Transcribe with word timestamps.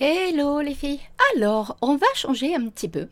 Hello 0.00 0.60
les 0.60 0.74
filles 0.74 1.00
Alors, 1.34 1.76
on 1.82 1.96
va 1.96 2.06
changer 2.14 2.54
un 2.54 2.68
petit 2.68 2.88
peu. 2.88 3.08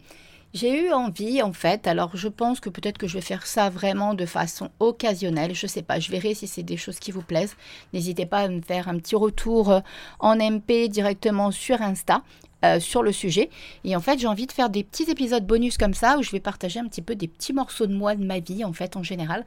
J'ai 0.55 0.87
eu 0.87 0.93
envie 0.93 1.43
en 1.43 1.53
fait, 1.53 1.89
alors 1.89 2.17
je 2.17 2.29
pense 2.29 2.61
que 2.61 2.69
peut-être 2.69 2.97
que 2.97 3.09
je 3.09 3.15
vais 3.15 3.23
faire 3.23 3.45
ça 3.45 3.71
vraiment 3.71 4.15
de 4.15 4.25
façon 4.25 4.71
occasionnelle, 4.79 5.53
je 5.53 5.67
sais 5.67 5.83
pas, 5.83 5.99
je 5.99 6.13
verrai 6.13 6.35
si 6.35 6.47
c'est 6.47 6.63
des 6.63 6.77
choses 6.77 7.01
qui 7.01 7.11
vous 7.11 7.23
plaisent. 7.23 7.57
N'hésitez 7.93 8.25
pas 8.25 8.39
à 8.39 8.49
me 8.49 8.61
faire 8.61 8.87
un 8.87 8.99
petit 8.99 9.17
retour 9.17 9.73
euh, 9.73 9.81
en 10.21 10.37
MP 10.37 10.89
directement 10.89 11.51
sur 11.51 11.83
Insta. 11.83 12.23
Euh, 12.65 12.81
sur 12.81 13.03
le 13.03 13.13
sujet. 13.13 13.51
Et 13.85 13.95
en 13.95 14.01
fait, 14.01 14.19
j'ai 14.19 14.27
envie 14.27 14.47
de 14.47 14.53
faire 14.53 14.71
des 14.71 14.83
petits 14.83 15.11
épisodes 15.11 15.47
bonus 15.47 15.77
comme 15.77 15.93
ça 15.93 16.17
où 16.17 16.23
je 16.23 16.31
vais 16.31 16.41
partager 16.41 16.81
un 16.81 16.87
petit 16.87 17.03
peu 17.03 17.15
des 17.15 17.29
petits 17.29 17.53
morceaux 17.53 17.87
de 17.87 17.95
moi, 17.95 18.15
de 18.15 18.25
ma 18.25 18.39
vie 18.39 18.65
en 18.65 18.73
fait 18.73 18.97
en 18.97 19.03
général. 19.03 19.45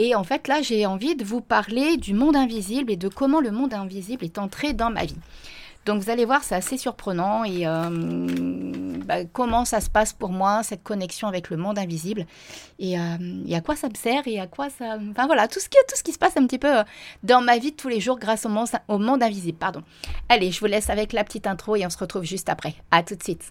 Et 0.00 0.16
en 0.16 0.24
fait, 0.24 0.48
là, 0.48 0.60
j'ai 0.60 0.84
envie 0.84 1.14
de 1.14 1.24
vous 1.24 1.40
parler 1.40 1.96
du 1.98 2.14
monde 2.14 2.34
invisible 2.34 2.90
et 2.90 2.96
de 2.96 3.06
comment 3.06 3.40
le 3.40 3.52
monde 3.52 3.72
invisible 3.74 4.24
est 4.24 4.38
entré 4.38 4.72
dans 4.72 4.90
ma 4.90 5.04
vie. 5.04 5.20
Donc 5.84 6.02
vous 6.02 6.10
allez 6.10 6.24
voir, 6.24 6.44
c'est 6.44 6.54
assez 6.54 6.78
surprenant 6.78 7.44
et 7.44 7.66
euh, 7.66 7.88
bah, 9.04 9.24
comment 9.24 9.64
ça 9.64 9.80
se 9.80 9.90
passe 9.90 10.12
pour 10.12 10.30
moi, 10.30 10.62
cette 10.62 10.82
connexion 10.82 11.26
avec 11.26 11.50
le 11.50 11.56
monde 11.56 11.78
invisible 11.78 12.26
et, 12.78 12.98
euh, 12.98 13.02
à 13.52 13.60
quoi 13.60 13.74
ça 13.74 13.88
me 13.88 13.94
sert 13.94 14.26
et 14.26 14.38
à 14.38 14.46
quoi 14.46 14.70
ça... 14.70 14.96
Enfin 15.10 15.26
voilà, 15.26 15.48
tout 15.48 15.60
ce 15.60 15.68
qui, 15.68 15.76
tout 15.88 15.96
ce 15.96 16.02
qui 16.02 16.12
se 16.12 16.18
passe 16.18 16.36
un 16.36 16.46
petit 16.46 16.58
peu 16.58 16.78
euh, 16.78 16.84
dans 17.22 17.40
ma 17.40 17.58
vie 17.58 17.72
de 17.72 17.76
tous 17.76 17.88
les 17.88 18.00
jours 18.00 18.18
grâce 18.18 18.46
au 18.46 18.48
monde, 18.48 18.68
au 18.88 18.98
monde 18.98 19.22
invisible. 19.22 19.58
Pardon. 19.58 19.82
Allez, 20.28 20.52
je 20.52 20.60
vous 20.60 20.66
laisse 20.66 20.88
avec 20.88 21.12
la 21.12 21.24
petite 21.24 21.46
intro 21.46 21.76
et 21.76 21.84
on 21.84 21.90
se 21.90 21.98
retrouve 21.98 22.24
juste 22.24 22.48
après. 22.48 22.74
À 22.90 23.02
tout 23.02 23.16
de 23.16 23.22
suite. 23.22 23.50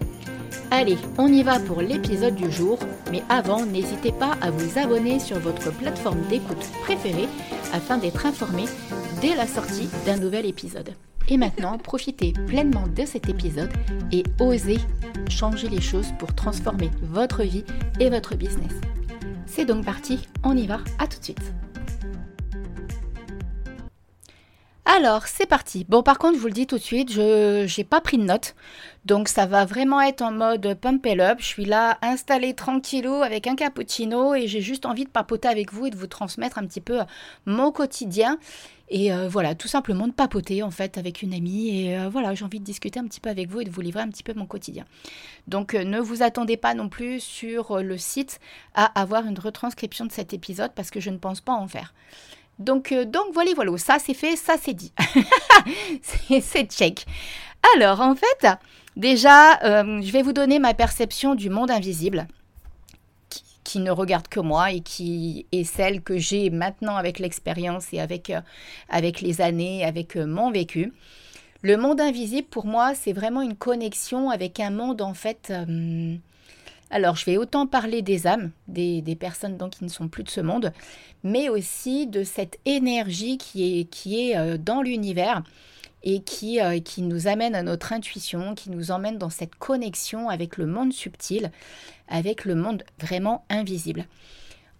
Allez, 0.73 0.97
on 1.17 1.27
y 1.27 1.43
va 1.43 1.59
pour 1.59 1.81
l'épisode 1.81 2.35
du 2.35 2.49
jour, 2.49 2.79
mais 3.11 3.21
avant, 3.27 3.65
n'hésitez 3.65 4.13
pas 4.13 4.37
à 4.41 4.51
vous 4.51 4.79
abonner 4.79 5.19
sur 5.19 5.37
votre 5.37 5.69
plateforme 5.73 6.21
d'écoute 6.29 6.65
préférée 6.81 7.27
afin 7.73 7.97
d'être 7.97 8.25
informé 8.25 8.63
dès 9.19 9.35
la 9.35 9.47
sortie 9.47 9.89
d'un 10.05 10.15
nouvel 10.15 10.45
épisode. 10.45 10.91
Et 11.27 11.35
maintenant, 11.35 11.77
profitez 11.77 12.31
pleinement 12.47 12.87
de 12.87 13.05
cet 13.05 13.27
épisode 13.27 13.71
et 14.13 14.23
osez 14.39 14.77
changer 15.29 15.67
les 15.67 15.81
choses 15.81 16.13
pour 16.17 16.33
transformer 16.33 16.89
votre 17.01 17.43
vie 17.43 17.65
et 17.99 18.09
votre 18.09 18.35
business. 18.35 18.71
C'est 19.47 19.65
donc 19.65 19.83
parti, 19.83 20.25
on 20.45 20.55
y 20.55 20.67
va, 20.67 20.79
à 20.99 21.07
tout 21.07 21.19
de 21.19 21.23
suite. 21.25 21.53
Alors, 24.93 25.25
c'est 25.25 25.45
parti. 25.45 25.85
Bon, 25.87 26.03
par 26.03 26.17
contre, 26.17 26.35
je 26.35 26.41
vous 26.41 26.47
le 26.47 26.53
dis 26.53 26.67
tout 26.67 26.77
de 26.77 26.83
suite, 26.83 27.13
je 27.13 27.77
n'ai 27.77 27.83
pas 27.85 28.01
pris 28.01 28.17
de 28.17 28.23
notes. 28.23 28.55
Donc, 29.05 29.29
ça 29.29 29.45
va 29.45 29.63
vraiment 29.63 30.01
être 30.01 30.21
en 30.21 30.33
mode 30.33 30.77
pump 30.81 31.05
it 31.05 31.17
up. 31.17 31.37
Je 31.39 31.45
suis 31.45 31.63
là, 31.63 31.97
installée 32.01 32.53
tranquillou 32.53 33.13
avec 33.23 33.47
un 33.47 33.55
cappuccino 33.55 34.35
et 34.35 34.47
j'ai 34.47 34.59
juste 34.59 34.85
envie 34.85 35.05
de 35.05 35.09
papoter 35.09 35.47
avec 35.47 35.71
vous 35.71 35.85
et 35.85 35.91
de 35.91 35.95
vous 35.95 36.07
transmettre 36.07 36.57
un 36.57 36.65
petit 36.65 36.81
peu 36.81 36.99
mon 37.45 37.71
quotidien. 37.71 38.37
Et 38.89 39.13
euh, 39.13 39.29
voilà, 39.29 39.55
tout 39.55 39.69
simplement 39.69 40.09
de 40.09 40.11
papoter 40.11 40.61
en 40.61 40.71
fait 40.71 40.97
avec 40.97 41.21
une 41.21 41.33
amie. 41.33 41.69
Et 41.69 41.97
euh, 41.97 42.09
voilà, 42.09 42.35
j'ai 42.35 42.43
envie 42.43 42.59
de 42.59 42.65
discuter 42.65 42.99
un 42.99 43.05
petit 43.05 43.21
peu 43.21 43.29
avec 43.29 43.49
vous 43.49 43.61
et 43.61 43.63
de 43.63 43.69
vous 43.69 43.79
livrer 43.79 44.01
un 44.01 44.09
petit 44.09 44.23
peu 44.23 44.33
mon 44.33 44.45
quotidien. 44.45 44.83
Donc, 45.47 45.73
euh, 45.73 45.85
ne 45.85 46.01
vous 46.01 46.21
attendez 46.21 46.57
pas 46.57 46.73
non 46.73 46.89
plus 46.89 47.21
sur 47.21 47.81
le 47.81 47.97
site 47.97 48.41
à 48.75 48.99
avoir 48.99 49.25
une 49.25 49.39
retranscription 49.39 50.05
de 50.05 50.11
cet 50.11 50.33
épisode 50.33 50.73
parce 50.75 50.91
que 50.91 50.99
je 50.99 51.11
ne 51.11 51.17
pense 51.17 51.39
pas 51.39 51.53
en 51.53 51.69
faire. 51.69 51.93
Donc, 52.61 52.91
euh, 52.91 53.05
donc 53.05 53.33
voilà, 53.33 53.51
voilà, 53.55 53.77
ça 53.77 53.97
c'est 53.99 54.13
fait, 54.13 54.35
ça 54.35 54.55
c'est 54.61 54.73
dit. 54.73 54.93
c'est 56.41 56.71
check. 56.71 57.05
Alors, 57.75 58.01
en 58.01 58.15
fait, 58.15 58.47
déjà, 58.95 59.59
euh, 59.63 60.01
je 60.01 60.11
vais 60.11 60.21
vous 60.21 60.33
donner 60.33 60.59
ma 60.59 60.73
perception 60.73 61.35
du 61.35 61.49
monde 61.49 61.71
invisible, 61.71 62.27
qui, 63.63 63.79
ne 63.79 63.91
regarde 63.91 64.27
que 64.27 64.39
moi 64.39 64.71
et 64.71 64.81
qui 64.81 65.45
est 65.51 65.63
celle 65.63 66.01
que 66.01 66.17
j'ai 66.17 66.49
maintenant 66.49 66.97
avec 66.97 67.19
l'expérience 67.19 67.93
et 67.93 67.99
avec, 67.99 68.29
euh, 68.29 68.41
avec 68.89 69.21
les 69.21 69.41
années, 69.41 69.85
avec 69.85 70.15
mon 70.15 70.51
vécu. 70.51 70.93
Le 71.61 71.77
monde 71.77 72.01
invisible, 72.01 72.47
pour 72.47 72.65
moi, 72.65 72.93
c'est 72.95 73.13
vraiment 73.13 73.41
une 73.41 73.55
connexion 73.55 74.29
avec 74.29 74.59
un 74.59 74.71
monde, 74.71 75.01
en 75.01 75.13
fait, 75.13 75.53
alors, 76.91 77.15
je 77.15 77.25
vais 77.25 77.37
autant 77.37 77.67
parler 77.67 78.01
des 78.01 78.27
âmes, 78.27 78.51
des, 78.67 79.01
personnes 79.17 79.57
qui 79.69 79.85
ne 79.85 79.89
sont 79.89 80.09
plus 80.09 80.23
de 80.23 80.29
ce 80.29 80.41
monde, 80.41 80.73
mais 81.23 81.47
aussi 81.47 82.05
de 82.05 82.23
cette 82.23 82.59
énergie 82.65 83.37
qui 83.37 83.87
est, 83.87 84.37
euh, 84.37 84.57
dans 84.57 84.81
l'univers 84.81 85.41
et 86.03 86.21
euh, 86.61 86.79
qui 86.79 87.01
nous 87.01 87.27
amène 87.27 87.55
à 87.55 87.63
notre 87.63 87.93
intuition, 87.93 88.55
qui 88.55 88.69
nous 88.71 88.91
emmène 88.91 89.17
dans 89.17 89.29
cette 89.29 89.55
connexion 89.55 90.27
avec 90.27 90.57
le 90.57 90.65
monde 90.65 90.91
subtil, 90.91 91.51
avec 92.09 92.43
le 92.43 92.55
monde 92.55 92.83
vraiment 92.99 93.45
invisible. 93.49 94.05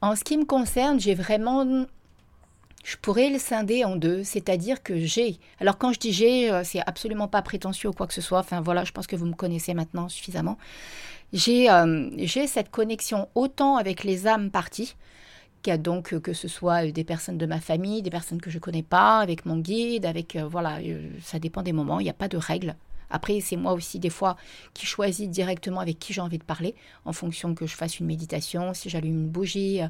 En 0.02 0.16
ce 0.18 0.26
qui 0.26 0.38
me 0.38 0.46
concerne, 0.46 1.00
j'ai 1.00 1.16
vraiment 1.16 1.86
je 2.84 2.98
pourrais 2.98 3.30
le 3.30 3.40
scinder 3.40 3.86
en 3.86 3.96
deux, 3.96 4.24
c'est-à-dire 4.24 4.82
que 4.84 4.98
j'ai. 5.00 5.40
Alors 5.60 5.78
quand 5.78 5.94
je 5.94 6.00
dis 6.00 6.12
j'ai, 6.12 6.52
euh, 6.52 6.64
c'est 6.64 6.82
absolument 6.86 7.28
pas 7.28 7.42
prétentieux 7.42 7.90
ou 7.90 7.94
quoi 7.94 8.08
que 8.08 8.14
ce 8.14 8.22
soit. 8.22 8.40
Enfin 8.40 8.62
voilà, 8.62 8.84
je 8.84 8.92
pense 8.92 9.08
que 9.08 9.16
vous 9.16 9.26
me 9.26 9.36
connaissez 9.36 9.74
maintenant 9.74 10.10
suffisamment. 10.10 10.58
Euh, 11.34 12.10
j'ai 12.18 12.48
cette 12.48 12.72
connexion 12.72 13.30
autant 13.36 13.78
avec 13.78 14.04
les 14.04 14.28
âmes 14.28 14.52
parties, 14.52 14.96
donc 15.80 16.20
que 16.20 16.34
ce 16.34 16.48
soit 16.48 16.92
des 16.92 17.04
personnes 17.04 17.38
de 17.38 17.46
ma 17.46 17.60
famille, 17.60 18.02
des 18.02 18.10
personnes 18.10 18.42
que 18.42 18.50
je 18.50 18.60
connais 18.60 18.84
pas, 18.84 19.20
avec 19.20 19.46
mon 19.46 19.58
guide, 19.58 20.06
avec 20.06 20.36
euh, 20.36 20.48
voilà, 20.48 20.80
euh, 20.80 21.10
ça 21.22 21.40
dépend 21.40 21.62
des 21.62 21.74
moments. 21.74 22.00
Il 22.00 22.04
n'y 22.04 22.10
a 22.10 22.14
pas 22.14 22.28
de 22.28 22.38
règles. 22.38 22.76
Après, 23.12 23.40
c'est 23.42 23.58
moi 23.58 23.74
aussi 23.74 24.00
des 24.00 24.10
fois 24.10 24.38
qui 24.74 24.86
choisis 24.86 25.30
directement 25.30 25.80
avec 25.80 26.00
qui 26.00 26.14
j'ai 26.14 26.22
envie 26.22 26.38
de 26.38 26.44
parler, 26.44 26.76
en 27.06 27.14
fonction 27.14 27.54
que 27.54 27.68
je 27.68 27.76
fasse 27.76 28.00
une 28.00 28.06
méditation, 28.06 28.74
si 28.74 28.90
j'allume 28.90 29.24
une 29.24 29.28
bougie. 29.28 29.82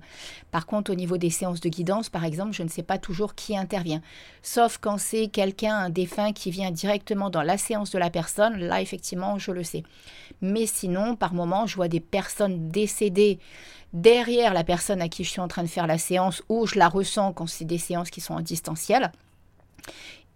Par 0.51 0.65
contre, 0.65 0.91
au 0.91 0.95
niveau 0.95 1.17
des 1.17 1.29
séances 1.29 1.61
de 1.61 1.69
guidance, 1.69 2.09
par 2.09 2.25
exemple, 2.25 2.53
je 2.53 2.63
ne 2.63 2.69
sais 2.69 2.83
pas 2.83 2.97
toujours 2.97 3.35
qui 3.35 3.57
intervient. 3.57 4.01
Sauf 4.41 4.77
quand 4.79 4.97
c'est 4.97 5.27
quelqu'un, 5.27 5.75
un 5.75 5.89
défunt, 5.89 6.33
qui 6.33 6.51
vient 6.51 6.71
directement 6.71 7.29
dans 7.29 7.43
la 7.43 7.57
séance 7.57 7.91
de 7.91 7.97
la 7.99 8.09
personne, 8.09 8.57
là, 8.57 8.81
effectivement, 8.81 9.37
je 9.37 9.51
le 9.51 9.63
sais. 9.63 9.83
Mais 10.41 10.65
sinon, 10.65 11.15
par 11.15 11.33
moment, 11.33 11.67
je 11.67 11.75
vois 11.75 11.87
des 11.87 11.99
personnes 11.99 12.69
décédées 12.69 13.39
derrière 13.93 14.53
la 14.53 14.63
personne 14.63 15.01
à 15.01 15.09
qui 15.09 15.23
je 15.23 15.29
suis 15.29 15.41
en 15.41 15.47
train 15.47 15.63
de 15.63 15.67
faire 15.67 15.87
la 15.87 15.97
séance 15.97 16.43
ou 16.49 16.65
je 16.65 16.79
la 16.79 16.87
ressens 16.87 17.33
quand 17.33 17.47
c'est 17.47 17.65
des 17.65 17.77
séances 17.77 18.09
qui 18.09 18.21
sont 18.21 18.33
en 18.33 18.41
distanciel. 18.41 19.11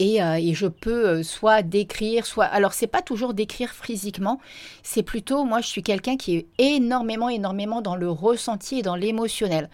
Euh, 0.01 0.33
et, 0.33 0.53
je 0.53 0.67
peux 0.67 1.07
euh, 1.07 1.23
soit 1.23 1.61
décrire, 1.61 2.25
soit... 2.25 2.45
Alors, 2.45 2.73
c'est 2.73 2.87
pas 2.87 3.01
toujours 3.01 3.33
décrire 3.33 3.71
physiquement, 3.71 4.39
c'est 4.83 5.03
plutôt, 5.03 5.45
moi, 5.45 5.61
je 5.61 5.67
suis 5.67 5.83
quelqu'un 5.83 6.17
qui 6.17 6.35
est 6.35 6.47
énormément, 6.57 7.29
énormément 7.29 7.81
dans 7.81 7.95
le 7.95 8.09
ressenti 8.09 8.79
et 8.79 8.81
dans 8.81 8.95
l'émotionnel. 8.95 9.69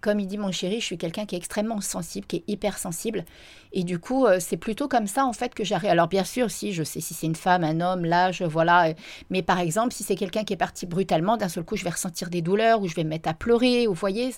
Comme 0.00 0.20
il 0.20 0.26
dit 0.28 0.38
mon 0.38 0.52
chéri, 0.52 0.80
je 0.80 0.86
suis 0.86 0.96
quelqu'un 0.96 1.26
qui 1.26 1.34
est 1.34 1.38
extrêmement 1.38 1.80
sensible, 1.80 2.26
qui 2.26 2.36
est 2.36 2.44
hypersensible. 2.46 3.24
Et 3.72 3.82
du 3.82 3.98
coup, 3.98 4.26
euh, 4.26 4.38
c'est 4.40 4.56
plutôt 4.56 4.88
comme 4.88 5.08
ça, 5.08 5.26
en 5.26 5.32
fait, 5.32 5.54
que 5.54 5.64
j'arrive. 5.64 5.90
Alors, 5.90 6.06
bien 6.08 6.24
sûr, 6.24 6.50
si 6.50 6.72
je 6.72 6.84
sais 6.84 7.00
si 7.00 7.12
c'est 7.12 7.26
une 7.26 7.34
femme, 7.34 7.64
un 7.64 7.80
homme, 7.80 8.04
l'âge, 8.04 8.42
voilà. 8.42 8.94
Mais 9.28 9.42
par 9.42 9.58
exemple, 9.58 9.92
si 9.92 10.02
c'est 10.04 10.16
quelqu'un 10.16 10.44
qui 10.44 10.54
est 10.54 10.56
parti 10.58 10.86
brutalement, 10.86 11.36
d'un 11.36 11.48
seul 11.48 11.64
coup, 11.64 11.76
je 11.76 11.84
vais 11.84 11.90
ressentir 11.90 12.30
des 12.30 12.40
douleurs 12.40 12.80
ou 12.80 12.88
je 12.88 12.94
vais 12.94 13.04
me 13.04 13.10
mettre 13.10 13.28
à 13.28 13.34
pleurer. 13.34 13.86
Vous 13.86 13.94
voyez, 13.94 14.34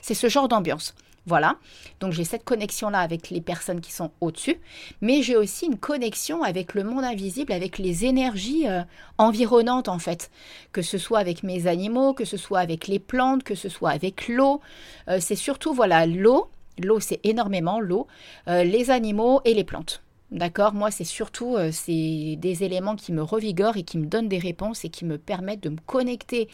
c'est 0.00 0.14
ce 0.14 0.28
genre 0.28 0.48
d'ambiance. 0.48 0.94
Voilà, 1.24 1.54
donc 2.00 2.12
j'ai 2.12 2.24
cette 2.24 2.42
connexion-là 2.42 2.98
avec 2.98 3.30
les 3.30 3.40
personnes 3.40 3.80
qui 3.80 3.92
sont 3.92 4.10
au-dessus, 4.20 4.58
mais 5.00 5.22
j'ai 5.22 5.36
aussi 5.36 5.66
une 5.66 5.78
connexion 5.78 6.42
avec 6.42 6.74
le 6.74 6.82
monde 6.82 7.04
invisible, 7.04 7.52
avec 7.52 7.78
les 7.78 8.04
énergies 8.04 8.66
euh, 8.66 8.82
environnantes 9.18 9.88
en 9.88 10.00
fait, 10.00 10.32
que 10.72 10.82
ce 10.82 10.98
soit 10.98 11.20
avec 11.20 11.44
mes 11.44 11.68
animaux, 11.68 12.12
que 12.12 12.24
ce 12.24 12.36
soit 12.36 12.58
avec 12.58 12.88
les 12.88 12.98
plantes, 12.98 13.44
que 13.44 13.54
ce 13.54 13.68
soit 13.68 13.90
avec 13.90 14.26
l'eau. 14.26 14.60
Euh, 15.06 15.18
c'est 15.20 15.36
surtout, 15.36 15.72
voilà, 15.72 16.06
l'eau, 16.06 16.50
l'eau 16.82 16.98
c'est 16.98 17.20
énormément 17.22 17.78
l'eau, 17.78 18.08
euh, 18.48 18.64
les 18.64 18.90
animaux 18.90 19.42
et 19.44 19.54
les 19.54 19.64
plantes. 19.64 20.02
D'accord? 20.32 20.72
Moi, 20.72 20.90
c'est 20.90 21.04
surtout 21.04 21.58
des 21.58 22.64
éléments 22.64 22.96
qui 22.96 23.12
me 23.12 23.22
revigorent 23.22 23.76
et 23.76 23.82
qui 23.82 23.98
me 23.98 24.06
donnent 24.06 24.30
des 24.30 24.38
réponses 24.38 24.82
et 24.82 24.88
qui 24.88 25.04
me 25.04 25.18
permettent 25.18 25.62
de 25.62 25.68
me 25.68 25.76
connecter 25.84 26.48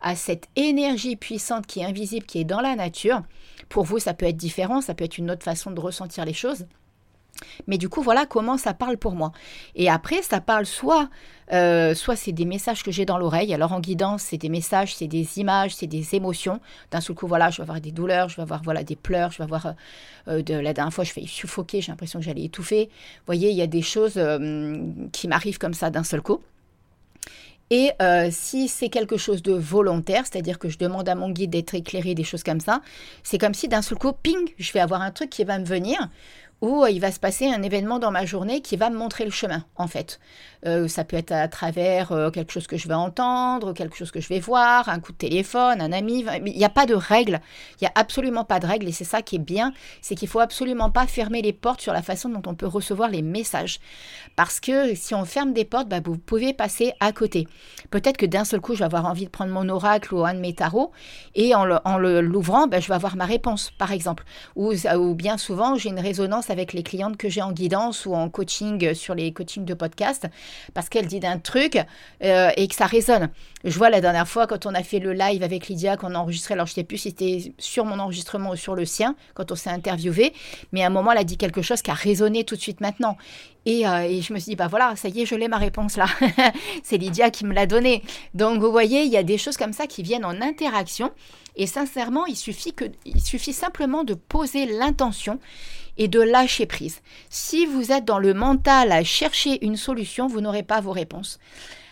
à 0.00 0.16
cette 0.16 0.48
énergie 0.56 1.14
puissante 1.14 1.66
qui 1.66 1.80
est 1.80 1.84
invisible, 1.84 2.24
qui 2.24 2.40
est 2.40 2.44
dans 2.44 2.62
la 2.62 2.74
nature 2.74 3.20
pour 3.68 3.84
vous, 3.84 3.98
ça 3.98 4.14
peut 4.14 4.26
être 4.26 4.36
différent, 4.36 4.80
ça 4.80 4.94
peut 4.94 5.04
être 5.04 5.18
une 5.18 5.30
autre 5.30 5.44
façon 5.44 5.70
de 5.70 5.80
ressentir 5.80 6.24
les 6.24 6.32
choses. 6.32 6.66
Mais 7.66 7.78
du 7.78 7.88
coup, 7.88 8.02
voilà 8.02 8.26
comment 8.26 8.56
ça 8.56 8.74
parle 8.74 8.96
pour 8.96 9.14
moi. 9.14 9.32
Et 9.74 9.88
après, 9.88 10.22
ça 10.22 10.40
parle 10.40 10.66
soit, 10.66 11.08
euh, 11.52 11.94
soit 11.94 12.16
c'est 12.16 12.32
des 12.32 12.44
messages 12.44 12.82
que 12.82 12.90
j'ai 12.90 13.04
dans 13.04 13.18
l'oreille. 13.18 13.54
Alors 13.54 13.72
en 13.72 13.80
guidance, 13.80 14.22
c'est 14.22 14.38
des 14.38 14.48
messages, 14.48 14.96
c'est 14.96 15.06
des 15.06 15.38
images, 15.38 15.74
c'est 15.76 15.86
des 15.86 16.14
émotions. 16.14 16.60
D'un 16.90 17.00
seul 17.00 17.14
coup, 17.14 17.26
voilà, 17.26 17.50
je 17.50 17.58
vais 17.58 17.62
avoir 17.62 17.80
des 17.80 17.92
douleurs, 17.92 18.28
je 18.28 18.36
vais 18.36 18.42
avoir 18.42 18.62
voilà 18.62 18.82
des 18.82 18.96
pleurs, 18.96 19.30
je 19.30 19.38
vais 19.38 19.44
avoir 19.44 19.66
euh, 19.66 19.72
euh, 20.28 20.42
de 20.42 20.54
la 20.54 20.72
dernière 20.72 20.92
fois, 20.92 21.04
je 21.04 21.12
fais 21.12 21.26
suffoquer, 21.26 21.80
j'ai 21.80 21.92
l'impression 21.92 22.18
que 22.18 22.24
j'allais 22.24 22.44
étouffer. 22.44 22.86
Vous 22.90 23.26
voyez, 23.26 23.50
il 23.50 23.56
y 23.56 23.62
a 23.62 23.66
des 23.66 23.82
choses 23.82 24.20
qui 25.12 25.28
m'arrivent 25.28 25.58
comme 25.58 25.74
ça 25.74 25.90
d'un 25.90 26.04
seul 26.04 26.22
coup. 26.22 26.40
Et 27.70 27.90
si 28.30 28.68
c'est 28.68 28.88
quelque 28.88 29.16
chose 29.16 29.42
de 29.42 29.52
volontaire, 29.52 30.24
c'est-à-dire 30.24 30.58
que 30.58 30.68
je 30.68 30.78
demande 30.78 31.08
à 31.08 31.14
mon 31.14 31.30
guide 31.30 31.50
d'être 31.50 31.74
éclairé, 31.74 32.14
des 32.14 32.24
choses 32.24 32.42
comme 32.42 32.60
ça, 32.60 32.80
c'est 33.22 33.38
comme 33.38 33.54
si 33.54 33.68
d'un 33.68 33.82
seul 33.82 33.98
coup, 33.98 34.12
ping, 34.12 34.54
je 34.58 34.72
vais 34.72 34.80
avoir 34.80 35.02
un 35.02 35.10
truc 35.10 35.30
qui 35.30 35.44
va 35.44 35.58
me 35.58 35.64
venir 35.64 36.08
où 36.60 36.84
il 36.86 37.00
va 37.00 37.12
se 37.12 37.20
passer 37.20 37.46
un 37.46 37.62
événement 37.62 37.98
dans 37.98 38.10
ma 38.10 38.26
journée 38.26 38.60
qui 38.60 38.76
va 38.76 38.90
me 38.90 38.96
montrer 38.96 39.24
le 39.24 39.30
chemin, 39.30 39.64
en 39.76 39.86
fait. 39.86 40.18
Euh, 40.66 40.88
ça 40.88 41.04
peut 41.04 41.16
être 41.16 41.30
à 41.30 41.46
travers 41.46 42.10
euh, 42.10 42.30
quelque 42.30 42.52
chose 42.52 42.66
que 42.66 42.76
je 42.76 42.88
vais 42.88 42.94
entendre, 42.94 43.72
quelque 43.72 43.96
chose 43.96 44.10
que 44.10 44.20
je 44.20 44.28
vais 44.28 44.40
voir, 44.40 44.88
un 44.88 44.98
coup 44.98 45.12
de 45.12 45.16
téléphone, 45.16 45.80
un 45.80 45.92
ami. 45.92 46.24
Il 46.44 46.52
n'y 46.52 46.64
a 46.64 46.68
pas 46.68 46.86
de 46.86 46.94
règles. 46.94 47.40
Il 47.80 47.84
n'y 47.84 47.88
a 47.88 47.92
absolument 47.94 48.44
pas 48.44 48.58
de 48.58 48.66
règles. 48.66 48.88
Et 48.88 48.92
c'est 48.92 49.04
ça 49.04 49.22
qui 49.22 49.36
est 49.36 49.40
bien, 49.40 49.72
c'est 50.02 50.16
qu'il 50.16 50.26
faut 50.26 50.40
absolument 50.40 50.90
pas 50.90 51.06
fermer 51.06 51.42
les 51.42 51.52
portes 51.52 51.80
sur 51.80 51.92
la 51.92 52.02
façon 52.02 52.28
dont 52.28 52.42
on 52.46 52.54
peut 52.54 52.66
recevoir 52.66 53.08
les 53.08 53.22
messages. 53.22 53.78
Parce 54.34 54.58
que 54.58 54.94
si 54.96 55.14
on 55.14 55.24
ferme 55.24 55.52
des 55.52 55.64
portes, 55.64 55.88
bah, 55.88 56.00
vous 56.04 56.18
pouvez 56.18 56.52
passer 56.52 56.92
à 56.98 57.12
côté. 57.12 57.46
Peut-être 57.90 58.16
que 58.16 58.26
d'un 58.26 58.44
seul 58.44 58.60
coup, 58.60 58.74
je 58.74 58.80
vais 58.80 58.84
avoir 58.84 59.06
envie 59.06 59.26
de 59.26 59.30
prendre 59.30 59.52
mon 59.52 59.68
oracle 59.68 60.12
ou 60.14 60.24
un 60.24 60.34
de 60.34 60.40
mes 60.40 60.54
tarots, 60.54 60.92
et 61.34 61.54
en 61.54 61.64
l'ouvrant, 61.98 62.66
bah, 62.66 62.80
je 62.80 62.88
vais 62.88 62.94
avoir 62.94 63.16
ma 63.16 63.26
réponse, 63.26 63.70
par 63.78 63.92
exemple. 63.92 64.24
Ou 64.56 64.74
bien 65.14 65.38
souvent, 65.38 65.76
j'ai 65.76 65.90
une 65.90 66.00
résonance 66.00 66.47
avec 66.50 66.72
les 66.72 66.82
clientes 66.82 67.16
que 67.16 67.28
j'ai 67.28 67.42
en 67.42 67.52
guidance 67.52 68.06
ou 68.06 68.14
en 68.14 68.28
coaching 68.28 68.94
sur 68.94 69.14
les 69.14 69.32
coachings 69.32 69.64
de 69.64 69.74
podcast 69.74 70.26
parce 70.74 70.88
qu'elle 70.88 71.06
dit 71.06 71.20
d'un 71.20 71.38
truc 71.38 71.78
euh, 72.22 72.50
et 72.56 72.68
que 72.68 72.74
ça 72.74 72.86
résonne. 72.86 73.30
Je 73.64 73.76
vois 73.76 73.90
la 73.90 74.00
dernière 74.00 74.28
fois 74.28 74.46
quand 74.46 74.66
on 74.66 74.74
a 74.74 74.82
fait 74.82 74.98
le 74.98 75.12
live 75.12 75.42
avec 75.42 75.68
Lydia, 75.68 75.96
qu'on 75.96 76.14
a 76.14 76.18
enregistré, 76.18 76.54
alors 76.54 76.66
je 76.66 76.72
ne 76.72 76.76
sais 76.76 76.84
plus 76.84 76.98
si 76.98 77.10
c'était 77.10 77.52
sur 77.58 77.84
mon 77.84 77.98
enregistrement 77.98 78.50
ou 78.50 78.56
sur 78.56 78.74
le 78.74 78.84
sien, 78.84 79.16
quand 79.34 79.50
on 79.50 79.56
s'est 79.56 79.70
interviewé, 79.70 80.32
mais 80.72 80.82
à 80.82 80.86
un 80.86 80.90
moment, 80.90 81.12
elle 81.12 81.18
a 81.18 81.24
dit 81.24 81.36
quelque 81.36 81.62
chose 81.62 81.82
qui 81.82 81.90
a 81.90 81.94
résonné 81.94 82.44
tout 82.44 82.54
de 82.54 82.60
suite 82.60 82.80
maintenant. 82.80 83.16
Et, 83.66 83.86
euh, 83.86 84.02
et, 84.02 84.22
je 84.22 84.32
me 84.32 84.38
suis 84.38 84.50
dit, 84.50 84.56
bah 84.56 84.68
voilà, 84.68 84.96
ça 84.96 85.08
y 85.08 85.22
est, 85.22 85.26
je 85.26 85.34
l'ai 85.34 85.48
ma 85.48 85.58
réponse 85.58 85.96
là. 85.96 86.06
c'est 86.82 86.96
Lydia 86.96 87.30
qui 87.30 87.44
me 87.44 87.52
l'a 87.52 87.66
donnée. 87.66 88.02
Donc 88.32 88.60
vous 88.60 88.70
voyez, 88.70 89.02
il 89.02 89.12
y 89.12 89.16
a 89.16 89.22
des 89.22 89.36
choses 89.36 89.56
comme 89.56 89.72
ça 89.72 89.86
qui 89.86 90.02
viennent 90.02 90.24
en 90.24 90.40
interaction. 90.40 91.10
Et 91.56 91.66
sincèrement, 91.66 92.24
il 92.26 92.36
suffit, 92.36 92.72
que, 92.72 92.84
il 93.04 93.20
suffit 93.20 93.52
simplement 93.52 94.04
de 94.04 94.14
poser 94.14 94.66
l'intention 94.66 95.40
et 95.98 96.08
de 96.08 96.20
lâcher 96.20 96.66
prise. 96.66 97.00
Si 97.28 97.66
vous 97.66 97.92
êtes 97.92 98.04
dans 98.04 98.18
le 98.18 98.32
mental 98.32 98.92
à 98.92 99.04
chercher 99.04 99.64
une 99.64 99.76
solution, 99.76 100.26
vous 100.26 100.40
n'aurez 100.40 100.62
pas 100.62 100.80
vos 100.80 100.92
réponses. 100.92 101.38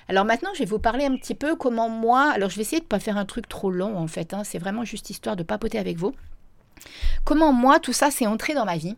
Alors 0.09 0.25
maintenant, 0.25 0.51
je 0.55 0.61
vais 0.61 0.65
vous 0.65 0.79
parler 0.79 1.05
un 1.05 1.17
petit 1.17 1.35
peu 1.35 1.57
comment 1.57 1.89
moi, 1.89 2.31
alors 2.31 2.49
je 2.49 2.57
vais 2.57 2.63
essayer 2.63 2.79
de 2.79 2.85
ne 2.85 2.89
pas 2.89 3.01
faire 3.01 3.17
un 3.17 3.25
truc 3.25 3.49
trop 3.49 3.71
long 3.71 3.99
en 3.99 4.07
fait, 4.07 4.35
hein. 4.35 4.45
c'est 4.45 4.59
vraiment 4.59 4.85
juste 4.85 5.11
histoire 5.11 5.37
de 5.37 5.43
papoter 5.43 5.79
avec 5.79 5.99
vous. 5.99 6.15
Comment 7.25 7.53
moi, 7.53 7.81
tout 7.81 7.93
ça 7.93 8.11
s'est 8.11 8.27
entré 8.27 8.55
dans 8.55 8.65
ma 8.65 8.77
vie 8.77 8.95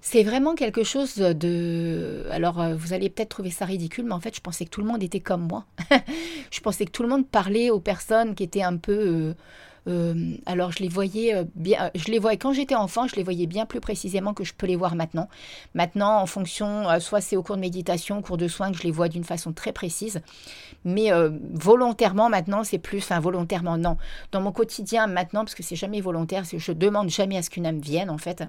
C'est 0.00 0.22
vraiment 0.22 0.54
quelque 0.54 0.84
chose 0.84 1.16
de... 1.16 2.26
Alors, 2.30 2.60
euh, 2.60 2.74
vous 2.74 2.92
allez 2.92 3.08
peut-être 3.08 3.30
trouver 3.30 3.50
ça 3.50 3.64
ridicule, 3.64 4.04
mais 4.04 4.12
en 4.12 4.20
fait, 4.20 4.34
je 4.34 4.40
pensais 4.40 4.64
que 4.64 4.70
tout 4.70 4.80
le 4.80 4.86
monde 4.86 5.02
était 5.02 5.20
comme 5.20 5.46
moi. 5.46 5.64
je 6.50 6.60
pensais 6.60 6.84
que 6.84 6.90
tout 6.90 7.02
le 7.02 7.08
monde 7.08 7.26
parlait 7.26 7.70
aux 7.70 7.80
personnes 7.80 8.34
qui 8.34 8.42
étaient 8.42 8.62
un 8.62 8.76
peu... 8.76 8.92
Euh, 8.92 9.34
euh, 9.88 10.34
alors 10.46 10.72
je 10.72 10.80
les 10.80 10.88
voyais 10.88 11.34
euh, 11.34 11.44
bien, 11.54 11.86
euh, 11.86 11.90
je 11.94 12.10
les 12.10 12.18
voyais 12.18 12.36
quand 12.36 12.52
j'étais 12.52 12.74
enfant, 12.74 13.06
je 13.06 13.16
les 13.16 13.22
voyais 13.22 13.46
bien 13.46 13.66
plus 13.66 13.80
précisément 13.80 14.34
que 14.34 14.44
je 14.44 14.52
peux 14.54 14.66
les 14.66 14.76
voir 14.76 14.94
maintenant. 14.94 15.28
Maintenant, 15.74 16.20
en 16.20 16.26
fonction, 16.26 16.86
soit 17.00 17.20
c'est 17.20 17.36
au 17.36 17.42
cours 17.42 17.56
de 17.56 17.60
méditation, 17.60 18.18
au 18.18 18.22
cours 18.22 18.36
de 18.36 18.48
soins 18.48 18.72
que 18.72 18.78
je 18.78 18.82
les 18.82 18.90
vois 18.90 19.08
d'une 19.08 19.24
façon 19.24 19.52
très 19.52 19.72
précise, 19.72 20.20
mais 20.84 21.10
volontairement 21.52 22.28
maintenant, 22.28 22.64
c'est 22.64 22.78
plus, 22.78 22.98
enfin 22.98 23.20
volontairement 23.20 23.76
non. 23.76 23.96
Dans 24.32 24.40
mon 24.40 24.52
quotidien 24.52 25.06
maintenant, 25.06 25.44
parce 25.44 25.54
que 25.54 25.62
c'est 25.62 25.76
jamais 25.76 26.00
volontaire, 26.00 26.44
je 26.44 26.72
demande 26.72 27.08
jamais 27.08 27.36
à 27.36 27.42
ce 27.42 27.50
qu'une 27.50 27.66
âme 27.66 27.80
vienne 27.80 28.10
en 28.10 28.18
fait. 28.18 28.44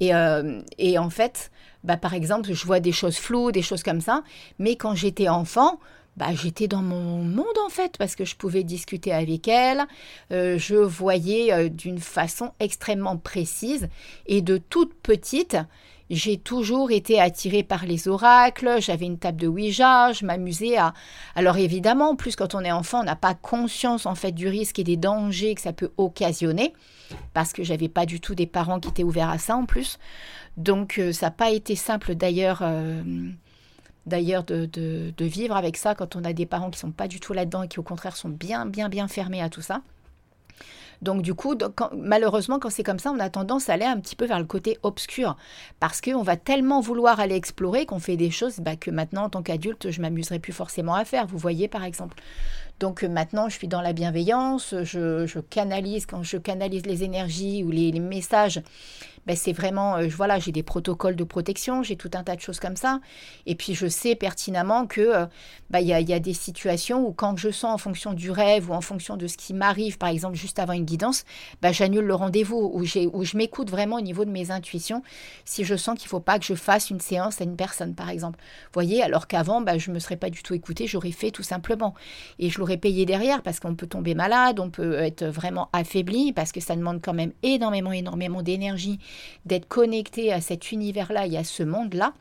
Et, 0.00 0.14
en 0.98 1.10
fait, 1.10 1.50
bah, 1.84 1.96
par 1.96 2.14
exemple, 2.14 2.52
je 2.52 2.66
vois 2.66 2.80
des 2.80 2.92
choses 2.92 3.16
floues, 3.16 3.52
des 3.52 3.62
choses 3.62 3.82
comme 3.82 4.00
ça, 4.00 4.22
mais 4.58 4.76
quand 4.76 4.94
j'étais 4.94 5.28
enfant, 5.28 5.78
bah, 6.18 6.34
j'étais 6.34 6.66
dans 6.66 6.82
mon 6.82 7.22
monde 7.22 7.46
en 7.64 7.68
fait, 7.68 7.96
parce 7.96 8.16
que 8.16 8.24
je 8.24 8.34
pouvais 8.34 8.64
discuter 8.64 9.12
avec 9.12 9.46
elle, 9.46 9.86
euh, 10.32 10.58
je 10.58 10.74
voyais 10.74 11.52
euh, 11.52 11.68
d'une 11.68 12.00
façon 12.00 12.50
extrêmement 12.58 13.16
précise, 13.16 13.88
et 14.26 14.42
de 14.42 14.58
toute 14.58 14.94
petite, 14.94 15.56
j'ai 16.10 16.36
toujours 16.36 16.90
été 16.90 17.20
attirée 17.20 17.62
par 17.62 17.84
les 17.84 18.08
oracles, 18.08 18.80
j'avais 18.80 19.06
une 19.06 19.18
table 19.18 19.40
de 19.40 19.46
Ouija, 19.46 20.12
je 20.12 20.24
m'amusais 20.24 20.76
à... 20.76 20.92
Alors 21.36 21.56
évidemment, 21.58 22.10
en 22.10 22.16
plus 22.16 22.34
quand 22.34 22.54
on 22.54 22.60
est 22.60 22.72
enfant, 22.72 23.00
on 23.02 23.04
n'a 23.04 23.14
pas 23.14 23.34
conscience 23.34 24.04
en 24.04 24.16
fait 24.16 24.32
du 24.32 24.48
risque 24.48 24.78
et 24.80 24.84
des 24.84 24.96
dangers 24.96 25.54
que 25.54 25.60
ça 25.60 25.72
peut 25.72 25.92
occasionner, 25.98 26.72
parce 27.32 27.52
que 27.52 27.62
j'avais 27.62 27.88
pas 27.88 28.06
du 28.06 28.20
tout 28.20 28.34
des 28.34 28.46
parents 28.46 28.80
qui 28.80 28.88
étaient 28.88 29.04
ouverts 29.04 29.30
à 29.30 29.38
ça 29.38 29.56
en 29.56 29.66
plus. 29.66 29.98
Donc 30.56 30.98
euh, 30.98 31.12
ça 31.12 31.26
n'a 31.26 31.30
pas 31.30 31.50
été 31.50 31.76
simple 31.76 32.16
d'ailleurs 32.16 32.62
d'ailleurs 34.08 34.44
de, 34.44 35.12
vivre 35.20 35.56
avec 35.56 35.76
ça 35.76 35.94
quand 35.94 36.16
on 36.16 36.24
a 36.24 36.32
des 36.32 36.46
parents 36.46 36.70
qui 36.70 36.78
sont 36.78 36.90
pas 36.90 37.08
du 37.08 37.20
tout 37.20 37.32
là-dedans 37.32 37.62
et 37.62 37.68
qui 37.68 37.78
au 37.78 37.82
contraire 37.82 38.16
sont 38.16 38.28
bien 38.28 38.66
bien 38.66 38.88
bien 38.88 39.08
fermés 39.08 39.42
à 39.42 39.48
tout 39.48 39.62
ça. 39.62 39.82
Donc 41.02 41.22
du 41.22 41.34
coup, 41.34 41.54
malheureusement, 41.96 42.58
quand 42.58 42.70
c'est 42.70 42.82
comme 42.82 42.98
ça, 42.98 43.12
on 43.12 43.20
a 43.20 43.30
tendance 43.30 43.68
à 43.68 43.74
aller 43.74 43.84
un 43.84 44.00
petit 44.00 44.16
peu 44.16 44.26
vers 44.26 44.38
le 44.38 44.44
côté 44.44 44.78
obscur, 44.82 45.36
parce 45.80 46.00
qu'on 46.00 46.22
va 46.22 46.36
tellement 46.36 46.80
vouloir 46.80 47.20
aller 47.20 47.36
explorer 47.36 47.86
qu'on 47.86 48.00
fait 48.00 48.16
des 48.16 48.30
choses 48.30 48.58
bah, 48.58 48.76
que 48.76 48.90
maintenant, 48.90 49.24
en 49.24 49.30
tant 49.30 49.42
qu'adulte, 49.42 49.90
je 49.90 50.00
m'amuserai 50.00 50.38
plus 50.38 50.52
forcément 50.52 50.94
à 50.94 51.04
faire. 51.04 51.26
Vous 51.26 51.38
voyez, 51.38 51.68
par 51.68 51.84
exemple. 51.84 52.16
Donc 52.80 53.02
euh, 53.02 53.08
maintenant, 53.08 53.48
je 53.48 53.56
suis 53.56 53.68
dans 53.68 53.80
la 53.80 53.92
bienveillance, 53.92 54.74
je, 54.82 55.40
canalise, 55.40 56.06
quand 56.06 56.22
je 56.22 56.36
canalise 56.36 56.86
les 56.86 57.04
énergies 57.04 57.64
ou 57.64 57.70
les 57.70 57.92
messages, 57.98 58.62
ben, 59.28 59.36
c'est 59.36 59.52
vraiment, 59.52 59.96
euh, 59.96 60.08
voilà, 60.08 60.38
j'ai 60.38 60.52
des 60.52 60.62
protocoles 60.62 61.14
de 61.14 61.22
protection, 61.22 61.82
j'ai 61.82 61.96
tout 61.96 62.10
un 62.14 62.24
tas 62.24 62.34
de 62.34 62.40
choses 62.40 62.60
comme 62.60 62.76
ça. 62.76 63.00
Et 63.44 63.56
puis 63.56 63.74
je 63.74 63.86
sais 63.86 64.14
pertinemment 64.14 64.86
que 64.86 65.02
euh, 65.02 65.26
bah, 65.68 65.82
il 65.82 65.86
y, 65.86 65.92
a, 65.92 66.18
des 66.18 66.32
situations 66.32 67.06
où 67.06 67.12
quand 67.12 67.36
je 67.36 67.50
sens 67.50 67.74
en 67.74 67.76
fonction 67.76 68.14
du 68.14 68.30
rêve 68.30 68.70
ou 68.70 68.72
en 68.72 68.80
fonction 68.80 69.18
de 69.18 69.26
ce 69.26 69.36
qui 69.36 69.52
m'arrive, 69.52 69.98
par 69.98 70.08
exemple 70.08 70.34
juste 70.34 70.58
avant 70.58 70.72
une 70.72 70.86
guidance, 70.86 71.26
bah, 71.60 71.72
j'annule 71.72 72.06
le 72.06 72.14
rendez-vous 72.14 72.56
ou, 72.56 72.80
où 72.80 73.24
je 73.24 73.36
m'écoute 73.36 73.70
vraiment 73.70 73.96
au 73.96 74.00
niveau 74.00 74.24
de 74.24 74.30
mes 74.30 74.50
intuitions 74.50 75.02
si 75.44 75.62
je 75.62 75.76
sens 75.76 75.98
qu'il 75.98 76.06
ne 76.06 76.10
faut 76.10 76.20
pas 76.20 76.38
que 76.38 76.46
je 76.46 76.54
fasse 76.54 76.88
une 76.88 77.00
séance 77.00 77.42
à 77.42 77.44
une 77.44 77.56
personne, 77.56 77.94
par 77.94 78.08
exemple. 78.08 78.38
Vous 78.40 78.72
voyez, 78.72 79.02
alors 79.02 79.26
qu'avant, 79.26 79.60
bah, 79.60 79.76
je 79.76 79.90
ne 79.90 79.94
me 79.94 79.98
serais 79.98 80.16
pas 80.16 80.30
du 80.30 80.42
tout 80.42 80.54
écoutée, 80.54 80.86
j'aurais 80.86 81.12
fait 81.12 81.32
tout 81.32 81.42
simplement. 81.42 81.92
Et 82.38 82.48
je 82.48 82.56
l'aurais 82.68 82.76
payé 82.76 83.06
derrière 83.06 83.42
parce 83.42 83.60
qu'on 83.60 83.74
peut 83.74 83.86
tomber 83.86 84.14
malade, 84.14 84.60
on 84.60 84.68
peut 84.68 84.94
être 84.94 85.24
vraiment 85.24 85.68
affaibli 85.72 86.32
parce 86.32 86.52
que 86.52 86.60
ça 86.60 86.76
demande 86.76 87.00
quand 87.02 87.14
même 87.14 87.32
énormément, 87.42 87.92
énormément 87.92 88.42
d'énergie 88.42 88.98
d'être 89.46 89.66
connecté 89.66 90.32
à 90.32 90.40
cet 90.40 90.70
univers-là 90.70 91.26
et 91.26 91.38
à 91.38 91.44
ce 91.44 91.62
monde-là. 91.62 92.12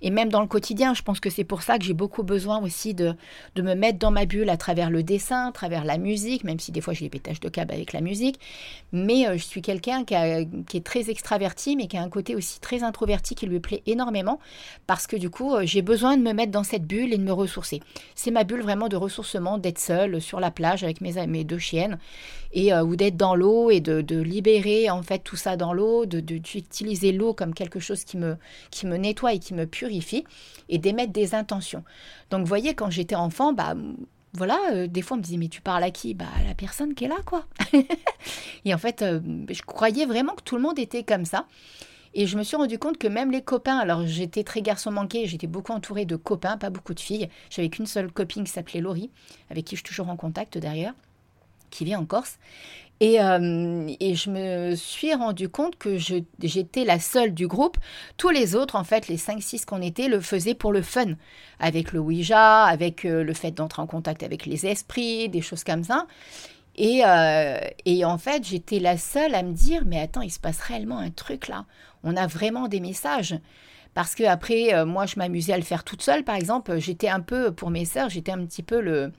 Et 0.00 0.10
même 0.10 0.28
dans 0.28 0.40
le 0.40 0.46
quotidien, 0.46 0.94
je 0.94 1.02
pense 1.02 1.20
que 1.20 1.30
c'est 1.30 1.44
pour 1.44 1.62
ça 1.62 1.78
que 1.78 1.84
j'ai 1.84 1.94
beaucoup 1.94 2.22
besoin 2.22 2.60
aussi 2.62 2.94
de, 2.94 3.14
de, 3.54 3.62
me 3.62 3.74
mettre 3.74 3.98
dans 3.98 4.10
ma 4.10 4.26
bulle 4.26 4.50
à 4.50 4.56
travers 4.56 4.90
le 4.90 5.02
dessin, 5.02 5.48
à 5.48 5.52
travers 5.52 5.84
la 5.84 5.98
musique, 5.98 6.44
même 6.44 6.58
si 6.58 6.72
des 6.72 6.80
fois 6.80 6.94
j'ai 6.94 7.04
des 7.04 7.10
pétages 7.10 7.40
de 7.40 7.48
câble 7.48 7.72
avec 7.72 7.92
la 7.92 8.00
musique. 8.00 8.38
Mais 8.92 9.26
euh, 9.26 9.36
je 9.36 9.44
suis 9.44 9.62
quelqu'un 9.62 10.04
qui, 10.04 10.14
est 10.14 10.84
très 10.84 11.10
extraverti, 11.10 11.76
mais 11.76 11.86
qui 11.86 11.96
a 11.96 12.02
un 12.02 12.08
côté 12.08 12.34
aussi 12.34 12.60
très 12.60 12.82
introverti 12.82 13.34
qui 13.34 13.46
lui 13.46 13.60
plaît 13.60 13.82
énormément, 13.86 14.38
parce 14.86 15.06
que 15.06 15.16
du 15.16 15.30
coup, 15.30 15.54
euh, 15.54 15.62
j'ai 15.64 15.82
besoin 15.82 16.16
de 16.16 16.22
me 16.22 16.32
mettre 16.32 16.52
dans 16.52 16.64
cette 16.64 16.86
bulle 16.86 17.12
et 17.12 17.18
de 17.18 17.22
me 17.22 17.32
ressourcer. 17.32 17.80
C'est 18.14 18.30
ma 18.30 18.44
bulle 18.44 18.62
vraiment 18.62 18.88
de 18.88 18.96
ressourcement, 18.96 19.58
d'être 19.58 19.78
seule 19.78 20.20
sur 20.20 20.40
la 20.40 20.50
plage 20.50 20.84
avec 20.84 21.00
mes, 21.00 21.26
mes 21.26 21.44
deux 21.44 21.58
chiennes, 21.58 21.98
et, 22.52 22.72
euh, 22.72 22.82
ou 22.82 22.96
d'être 22.96 23.16
dans 23.16 23.34
l'eau 23.34 23.70
et 23.70 23.80
de, 23.80 24.00
de, 24.00 24.20
libérer 24.20 24.90
en 24.90 25.02
fait 25.02 25.20
tout 25.20 25.36
ça 25.36 25.56
dans 25.56 25.72
l'eau, 25.72 26.06
d'utiliser 26.06 27.12
l'eau 27.12 27.34
comme 27.34 27.54
quelque 27.54 27.80
chose 27.80 28.04
qui 28.04 28.16
me, 28.16 28.36
qui 28.70 28.86
me 28.86 28.96
nettoie 28.96 29.34
et 29.34 29.38
qui 29.38 29.54
me 29.54 29.61
purifie 29.66 30.24
et 30.68 30.78
d'émettre 30.78 31.12
des 31.12 31.34
intentions. 31.34 31.84
Donc, 32.30 32.40
vous 32.40 32.46
voyez, 32.46 32.74
quand 32.74 32.90
j'étais 32.90 33.14
enfant, 33.14 33.52
bah, 33.52 33.74
voilà, 34.34 34.58
euh, 34.72 34.86
des 34.86 35.02
fois 35.02 35.16
on 35.16 35.18
me 35.18 35.22
disait 35.22 35.36
mais 35.36 35.48
tu 35.48 35.60
parles 35.60 35.82
à 35.82 35.90
qui? 35.90 36.14
Bah 36.14 36.24
à 36.40 36.44
la 36.44 36.54
personne 36.54 36.94
qui 36.94 37.04
est 37.04 37.08
là 37.08 37.18
quoi. 37.26 37.44
et 38.64 38.72
en 38.72 38.78
fait, 38.78 39.02
euh, 39.02 39.20
je 39.50 39.62
croyais 39.62 40.06
vraiment 40.06 40.34
que 40.34 40.42
tout 40.42 40.56
le 40.56 40.62
monde 40.62 40.78
était 40.78 41.02
comme 41.02 41.24
ça. 41.24 41.46
Et 42.14 42.26
je 42.26 42.36
me 42.36 42.42
suis 42.42 42.56
rendu 42.56 42.78
compte 42.78 42.98
que 42.98 43.08
même 43.08 43.30
les 43.30 43.40
copains, 43.40 43.78
alors 43.78 44.06
j'étais 44.06 44.44
très 44.44 44.60
garçon 44.60 44.90
manqué, 44.90 45.26
j'étais 45.26 45.46
beaucoup 45.46 45.72
entourée 45.72 46.04
de 46.04 46.16
copains, 46.16 46.58
pas 46.58 46.68
beaucoup 46.68 46.92
de 46.92 47.00
filles. 47.00 47.28
J'avais 47.48 47.70
qu'une 47.70 47.86
seule 47.86 48.12
copine 48.12 48.44
qui 48.44 48.52
s'appelait 48.52 48.80
Laurie, 48.80 49.10
avec 49.50 49.64
qui 49.64 49.76
je 49.76 49.80
suis 49.80 49.88
toujours 49.88 50.10
en 50.10 50.16
contact 50.16 50.58
d'ailleurs, 50.58 50.92
qui 51.72 51.84
vit 51.84 51.96
en 51.96 52.04
Corse. 52.04 52.38
Euh, 53.02 53.88
et, 53.98 54.14
je 54.14 54.30
me 54.30 54.76
suis 54.76 55.12
rendu 55.12 55.48
compte 55.48 55.76
que 55.76 55.96
j'étais 55.98 56.84
la 56.84 57.00
seule 57.00 57.34
du 57.34 57.48
groupe. 57.48 57.76
Tous 58.16 58.30
les 58.30 58.54
autres, 58.54 58.76
en 58.76 58.84
fait, 58.84 59.08
les 59.08 59.16
5-6 59.16 59.64
qu'on 59.64 59.82
était, 59.82 60.06
le 60.06 60.20
faisaient 60.20 60.54
pour 60.54 60.72
le 60.72 60.82
fun. 60.82 61.14
Avec 61.58 61.92
le 61.92 61.98
Ouija, 61.98 62.64
avec 62.64 63.04
euh, 63.04 63.24
le 63.24 63.34
fait 63.34 63.50
d'entrer 63.50 63.82
en 63.82 63.86
contact 63.86 64.22
avec 64.22 64.46
les 64.46 64.66
esprits, 64.66 65.28
des 65.28 65.40
choses 65.40 65.64
comme 65.64 65.82
ça. 65.82 66.06
Et, 66.76 67.02
euh, 67.04 67.58
et 67.84 68.04
en 68.04 68.18
fait, 68.18 68.46
j'étais 68.46 68.78
la 68.78 68.96
seule 68.96 69.34
à 69.34 69.42
me 69.42 69.52
dire, 69.52 69.82
mais 69.84 70.00
attends, 70.00 70.22
il 70.22 70.30
se 70.30 70.40
passe 70.40 70.60
réellement 70.60 70.98
un 70.98 71.10
truc 71.10 71.48
là. 71.48 71.66
On 72.04 72.16
a 72.16 72.26
vraiment 72.28 72.68
des 72.68 72.80
messages. 72.80 73.34
Parce 73.94 74.14
que 74.14 74.24
après, 74.24 74.86
moi, 74.86 75.04
je 75.04 75.16
m'amusais 75.16 75.52
à 75.52 75.58
le 75.58 75.64
faire 75.64 75.84
toute 75.84 76.00
seule, 76.00 76.24
par 76.24 76.34
exemple. 76.36 76.78
J'étais 76.78 77.08
un 77.10 77.20
peu, 77.20 77.52
pour 77.52 77.70
mes 77.70 77.84
sœurs, 77.84 78.08
j'étais 78.08 78.32
un 78.32 78.42
petit 78.46 78.62
peu 78.62 78.80
le, 78.80 79.12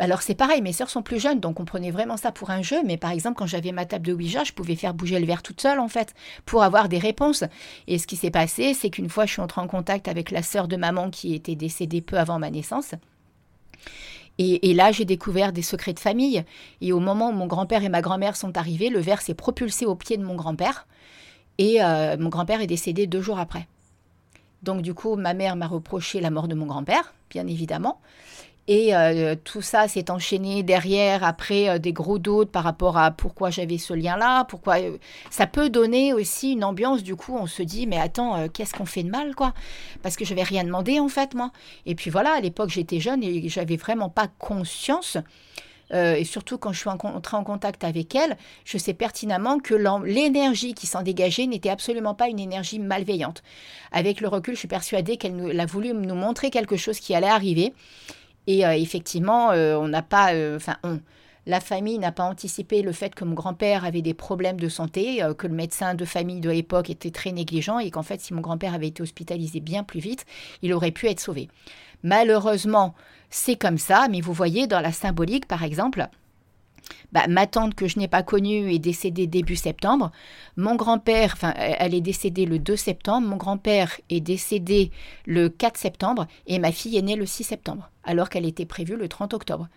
alors 0.00 0.22
c'est 0.22 0.34
pareil, 0.34 0.62
mes 0.62 0.72
sœurs 0.72 0.90
sont 0.90 1.02
plus 1.02 1.20
jeunes, 1.20 1.40
donc 1.40 1.60
on 1.60 1.64
prenait 1.64 1.90
vraiment 1.90 2.16
ça 2.16 2.32
pour 2.32 2.50
un 2.50 2.62
jeu, 2.62 2.82
mais 2.84 2.96
par 2.96 3.10
exemple 3.10 3.36
quand 3.38 3.46
j'avais 3.46 3.70
ma 3.70 3.84
table 3.84 4.06
de 4.06 4.12
Ouija, 4.12 4.44
je 4.44 4.52
pouvais 4.52 4.74
faire 4.74 4.94
bouger 4.94 5.20
le 5.20 5.26
verre 5.26 5.42
toute 5.42 5.60
seule 5.60 5.78
en 5.78 5.88
fait, 5.88 6.14
pour 6.46 6.62
avoir 6.62 6.88
des 6.88 6.98
réponses. 6.98 7.44
Et 7.86 7.98
ce 7.98 8.06
qui 8.06 8.16
s'est 8.16 8.30
passé, 8.30 8.74
c'est 8.74 8.90
qu'une 8.90 9.10
fois 9.10 9.26
je 9.26 9.32
suis 9.32 9.42
entrée 9.42 9.60
en 9.60 9.68
contact 9.68 10.08
avec 10.08 10.30
la 10.30 10.42
sœur 10.42 10.68
de 10.68 10.76
maman 10.76 11.10
qui 11.10 11.34
était 11.34 11.54
décédée 11.54 12.00
peu 12.00 12.18
avant 12.18 12.38
ma 12.38 12.50
naissance. 12.50 12.94
Et, 14.42 14.72
là, 14.72 14.90
j'ai 14.90 15.04
découvert 15.04 15.52
des 15.52 15.60
secrets 15.60 15.92
de 15.92 15.98
famille. 15.98 16.42
Et 16.80 16.92
au 16.92 17.00
moment 17.00 17.28
où 17.28 17.32
mon 17.32 17.46
grand-père 17.46 17.84
et 17.84 17.90
ma 17.90 18.00
grand-mère 18.00 18.36
sont 18.36 18.56
arrivés, 18.56 18.88
le 18.88 18.98
verre 18.98 19.20
s'est 19.20 19.34
propulsé 19.34 19.84
au 19.84 19.94
pied 19.94 20.16
de 20.16 20.24
mon 20.24 20.34
grand-père. 20.34 20.86
Et 21.58 21.82
euh, 21.82 22.16
mon 22.16 22.30
grand-père 22.30 22.62
est 22.62 22.66
décédé 22.66 23.06
deux 23.06 23.20
jours 23.20 23.38
après. 23.38 23.68
Donc 24.62 24.80
du 24.80 24.94
coup, 24.94 25.16
ma 25.16 25.34
mère 25.34 25.56
m'a 25.56 25.66
reproché 25.66 26.20
la 26.20 26.30
mort 26.30 26.48
de 26.48 26.54
mon 26.54 26.64
grand-père, 26.64 27.12
bien 27.28 27.46
évidemment. 27.46 28.00
Et 28.72 28.94
euh, 28.94 29.34
tout 29.42 29.62
ça 29.62 29.88
s'est 29.88 30.12
enchaîné 30.12 30.62
derrière, 30.62 31.24
après 31.24 31.68
euh, 31.68 31.78
des 31.80 31.92
gros 31.92 32.20
doutes 32.20 32.52
par 32.52 32.62
rapport 32.62 32.98
à 32.98 33.10
pourquoi 33.10 33.50
j'avais 33.50 33.78
ce 33.78 33.92
lien-là, 33.92 34.44
pourquoi 34.44 34.78
euh, 34.78 34.96
ça 35.28 35.48
peut 35.48 35.70
donner 35.70 36.14
aussi 36.14 36.52
une 36.52 36.62
ambiance. 36.62 37.02
Du 37.02 37.16
coup, 37.16 37.36
on 37.36 37.48
se 37.48 37.64
dit 37.64 37.88
mais 37.88 37.98
attends, 37.98 38.46
qu'est-ce 38.48 38.72
qu'on 38.72 38.86
fait 38.86 39.02
de 39.02 39.10
mal 39.10 39.34
quoi? 39.34 39.54
Parce 40.04 40.14
que 40.14 40.24
je 40.24 40.30
n'avais 40.32 40.44
rien 40.44 40.62
demandé 40.62 41.00
en 41.00 41.08
fait 41.08 41.34
moi. 41.34 41.50
Et 41.84 41.96
puis 41.96 42.10
voilà, 42.10 42.34
à 42.34 42.40
l'époque 42.40 42.70
j'étais 42.70 43.00
jeune 43.00 43.24
et 43.24 43.48
j'avais 43.48 43.74
vraiment 43.74 44.08
pas 44.08 44.28
conscience. 44.38 45.16
et 45.92 46.22
surtout 46.22 46.56
quand 46.56 46.72
je 46.72 46.78
suis 46.78 46.88
entrée 46.88 47.36
en 47.36 47.42
contact 47.42 47.82
avec 47.82 48.14
elle, 48.14 48.36
je 48.64 48.78
sais 48.78 48.94
pertinemment 48.94 49.58
que 49.58 49.74
l'énergie 50.04 50.74
qui 50.74 50.86
s'en 50.86 51.02
dégageait 51.02 51.48
n'était 51.48 51.70
absolument 51.70 52.14
pas 52.14 52.28
une 52.28 52.38
énergie 52.38 52.78
malveillante. 52.78 53.42
Avec 53.90 54.20
le 54.20 54.28
recul, 54.28 54.54
je 54.54 54.60
suis 54.60 54.68
persuadée 54.68 55.16
qu'elle 55.16 55.58
a 55.58 55.66
voulu 55.66 55.92
nous 55.92 56.14
montrer 56.14 56.50
quelque 56.50 56.76
chose 56.76 57.00
qui 57.00 57.16
allait 57.16 57.26
arriver 57.26 57.72
et 58.50 58.66
euh, 58.66 58.72
effectivement, 58.72 59.52
euh, 59.52 59.76
on 59.76 59.86
n'a 59.86 60.02
pas, 60.02 60.34
euh, 60.34 60.56
enfin, 60.56 60.76
la 61.46 61.60
famille 61.60 62.00
n'a 62.00 62.10
pas 62.10 62.24
anticipé 62.24 62.82
le 62.82 62.90
fait 62.90 63.14
que 63.14 63.24
mon 63.24 63.34
grand-père 63.34 63.84
avait 63.84 64.02
des 64.02 64.12
problèmes 64.12 64.58
de 64.58 64.68
santé, 64.68 65.22
que 65.38 65.46
le 65.46 65.54
médecin 65.54 65.94
de 65.94 66.04
famille 66.04 66.40
de 66.40 66.50
l'époque 66.50 66.90
était 66.90 67.12
très 67.12 67.30
négligent 67.30 67.78
et 67.78 67.92
qu'en 67.92 68.02
fait, 68.02 68.20
si 68.20 68.34
mon 68.34 68.40
grand-père 68.40 68.74
avait 68.74 68.88
été 68.88 69.04
hospitalisé 69.04 69.60
bien 69.60 69.84
plus 69.84 70.00
vite, 70.00 70.26
il 70.62 70.72
aurait 70.72 70.90
pu 70.90 71.06
être 71.06 71.20
sauvé. 71.20 71.48
Malheureusement, 72.02 72.94
c'est 73.30 73.56
comme 73.56 73.78
ça, 73.78 74.08
mais 74.10 74.20
vous 74.20 74.32
voyez, 74.32 74.66
dans 74.66 74.80
la 74.80 74.92
symbolique, 74.92 75.46
par 75.46 75.62
exemple, 75.62 76.08
bah, 77.12 77.26
ma 77.28 77.46
tante 77.46 77.74
que 77.74 77.86
je 77.88 77.98
n'ai 77.98 78.08
pas 78.08 78.22
connue 78.22 78.72
est 78.72 78.78
décédée 78.78 79.26
début 79.26 79.56
septembre. 79.56 80.10
Mon 80.56 80.76
grand-père, 80.76 81.32
enfin, 81.34 81.54
elle 81.56 81.94
est 81.94 82.00
décédée 82.00 82.46
le 82.46 82.58
2 82.58 82.76
septembre. 82.76 83.26
Mon 83.28 83.36
grand-père 83.36 84.00
est 84.10 84.20
décédé 84.20 84.90
le 85.26 85.48
4 85.48 85.76
septembre 85.76 86.26
et 86.46 86.58
ma 86.58 86.72
fille 86.72 86.96
est 86.96 87.02
née 87.02 87.16
le 87.16 87.26
6 87.26 87.44
septembre, 87.44 87.90
alors 88.10 88.28
qu'elle 88.28 88.46
était 88.46 88.66
prévue 88.66 88.96
le 88.96 89.08
30 89.08 89.34
octobre. 89.34 89.68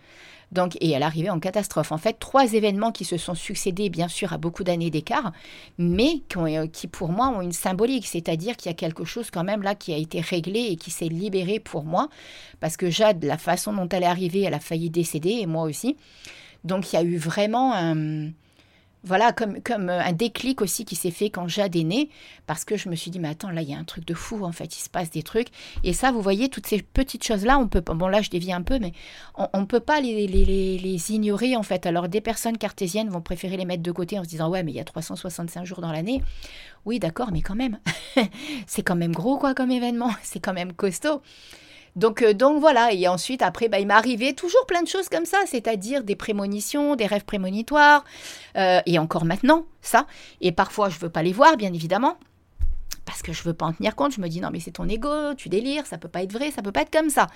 Donc, 0.52 0.76
et 0.80 0.90
elle 0.90 1.02
arrivait 1.02 1.30
en 1.30 1.40
catastrophe. 1.40 1.90
En 1.90 1.98
fait, 1.98 2.18
trois 2.18 2.52
événements 2.52 2.92
qui 2.92 3.04
se 3.04 3.16
sont 3.16 3.34
succédés, 3.34 3.88
bien 3.90 4.08
sûr, 4.08 4.32
à 4.32 4.38
beaucoup 4.38 4.62
d'années 4.62 4.90
d'écart, 4.90 5.32
mais 5.78 6.22
qui, 6.28 6.38
euh, 6.38 6.66
qui, 6.66 6.86
pour 6.86 7.10
moi 7.10 7.28
ont 7.28 7.40
une 7.40 7.52
symbolique, 7.52 8.06
c'est-à-dire 8.06 8.56
qu'il 8.56 8.70
y 8.70 8.74
a 8.74 8.76
quelque 8.76 9.04
chose 9.04 9.30
quand 9.30 9.44
même 9.44 9.62
là 9.62 9.74
qui 9.74 9.92
a 9.92 9.96
été 9.96 10.20
réglé 10.20 10.60
et 10.70 10.76
qui 10.76 10.90
s'est 10.90 11.06
libéré 11.08 11.60
pour 11.60 11.84
moi, 11.84 12.08
parce 12.60 12.76
que 12.76 12.90
Jade, 12.90 13.24
la 13.24 13.38
façon 13.38 13.72
dont 13.72 13.88
elle 13.88 14.02
est 14.02 14.06
arrivée, 14.06 14.42
elle 14.42 14.54
a 14.54 14.60
failli 14.60 14.90
décéder, 14.90 15.38
et 15.40 15.46
moi 15.46 15.64
aussi. 15.64 15.96
Donc 16.62 16.92
il 16.92 16.96
y 16.96 16.98
a 16.98 17.02
eu 17.02 17.16
vraiment 17.16 17.74
un, 17.74 18.30
voilà, 19.04 19.32
comme, 19.32 19.60
comme 19.62 19.90
un 19.90 20.12
déclic 20.12 20.62
aussi 20.62 20.84
qui 20.84 20.96
s'est 20.96 21.10
fait 21.10 21.28
quand 21.30 21.46
Jade 21.46 21.76
est 21.76 21.84
née, 21.84 22.10
parce 22.46 22.64
que 22.64 22.76
je 22.76 22.88
me 22.88 22.96
suis 22.96 23.10
dit, 23.10 23.20
mais 23.20 23.28
attends, 23.28 23.50
là, 23.50 23.62
il 23.62 23.68
y 23.68 23.74
a 23.74 23.78
un 23.78 23.84
truc 23.84 24.06
de 24.06 24.14
fou, 24.14 24.44
en 24.44 24.52
fait, 24.52 24.76
il 24.76 24.80
se 24.80 24.88
passe 24.88 25.10
des 25.10 25.22
trucs. 25.22 25.48
Et 25.84 25.92
ça, 25.92 26.10
vous 26.10 26.22
voyez, 26.22 26.48
toutes 26.48 26.66
ces 26.66 26.80
petites 26.80 27.24
choses-là, 27.24 27.58
on 27.58 27.68
peut, 27.68 27.80
bon, 27.80 28.08
là, 28.08 28.22
je 28.22 28.30
dévie 28.30 28.52
un 28.52 28.62
peu, 28.62 28.78
mais 28.78 28.92
on 29.36 29.60
ne 29.60 29.66
peut 29.66 29.80
pas 29.80 30.00
les, 30.00 30.26
les, 30.26 30.44
les, 30.78 31.12
ignorer, 31.12 31.54
en 31.54 31.62
fait. 31.62 31.86
Alors, 31.86 32.08
des 32.08 32.20
personnes 32.20 32.56
cartésiennes 32.56 33.10
vont 33.10 33.20
préférer 33.20 33.56
les 33.56 33.66
mettre 33.66 33.82
de 33.82 33.92
côté 33.92 34.18
en 34.18 34.24
se 34.24 34.28
disant, 34.28 34.48
ouais, 34.48 34.62
mais 34.62 34.72
il 34.72 34.76
y 34.76 34.80
a 34.80 34.84
365 34.84 35.64
jours 35.64 35.80
dans 35.80 35.92
l'année. 35.92 36.22
Oui, 36.86 36.98
d'accord, 36.98 37.30
mais 37.30 37.42
quand 37.42 37.54
même, 37.54 37.78
c'est 38.66 38.82
quand 38.82 38.96
même 38.96 39.12
gros, 39.12 39.38
quoi, 39.38 39.54
comme 39.54 39.70
événement, 39.70 40.10
c'est 40.22 40.40
quand 40.40 40.54
même 40.54 40.72
costaud. 40.72 41.20
Donc, 41.96 42.22
euh, 42.22 42.34
donc 42.34 42.60
voilà, 42.60 42.92
et 42.92 43.06
ensuite, 43.08 43.42
après, 43.42 43.68
bah, 43.68 43.78
il 43.78 43.86
m'est 43.86 43.94
arrivé 43.94 44.34
toujours 44.34 44.66
plein 44.66 44.82
de 44.82 44.88
choses 44.88 45.08
comme 45.08 45.26
ça, 45.26 45.38
c'est-à-dire 45.46 46.02
des 46.02 46.16
prémonitions, 46.16 46.96
des 46.96 47.06
rêves 47.06 47.24
prémonitoires, 47.24 48.04
euh, 48.56 48.80
et 48.86 48.98
encore 48.98 49.24
maintenant, 49.24 49.64
ça. 49.80 50.06
Et 50.40 50.52
parfois, 50.52 50.88
je 50.88 50.96
ne 50.96 51.00
veux 51.00 51.10
pas 51.10 51.22
les 51.22 51.32
voir, 51.32 51.56
bien 51.56 51.72
évidemment 51.72 52.16
parce 53.04 53.22
que 53.22 53.32
je 53.32 53.42
veux 53.42 53.54
pas 53.54 53.66
en 53.66 53.72
tenir 53.72 53.94
compte. 53.96 54.12
Je 54.12 54.20
me 54.20 54.28
dis 54.28 54.40
non 54.40 54.50
mais 54.52 54.60
c'est 54.60 54.72
ton 54.72 54.88
ego, 54.88 55.34
tu 55.36 55.48
délires, 55.48 55.86
ça 55.86 55.98
peut 55.98 56.08
pas 56.08 56.22
être 56.22 56.32
vrai, 56.32 56.50
ça 56.50 56.62
peut 56.62 56.72
pas 56.72 56.82
être 56.82 56.92
comme 56.92 57.10
ça. 57.10 57.28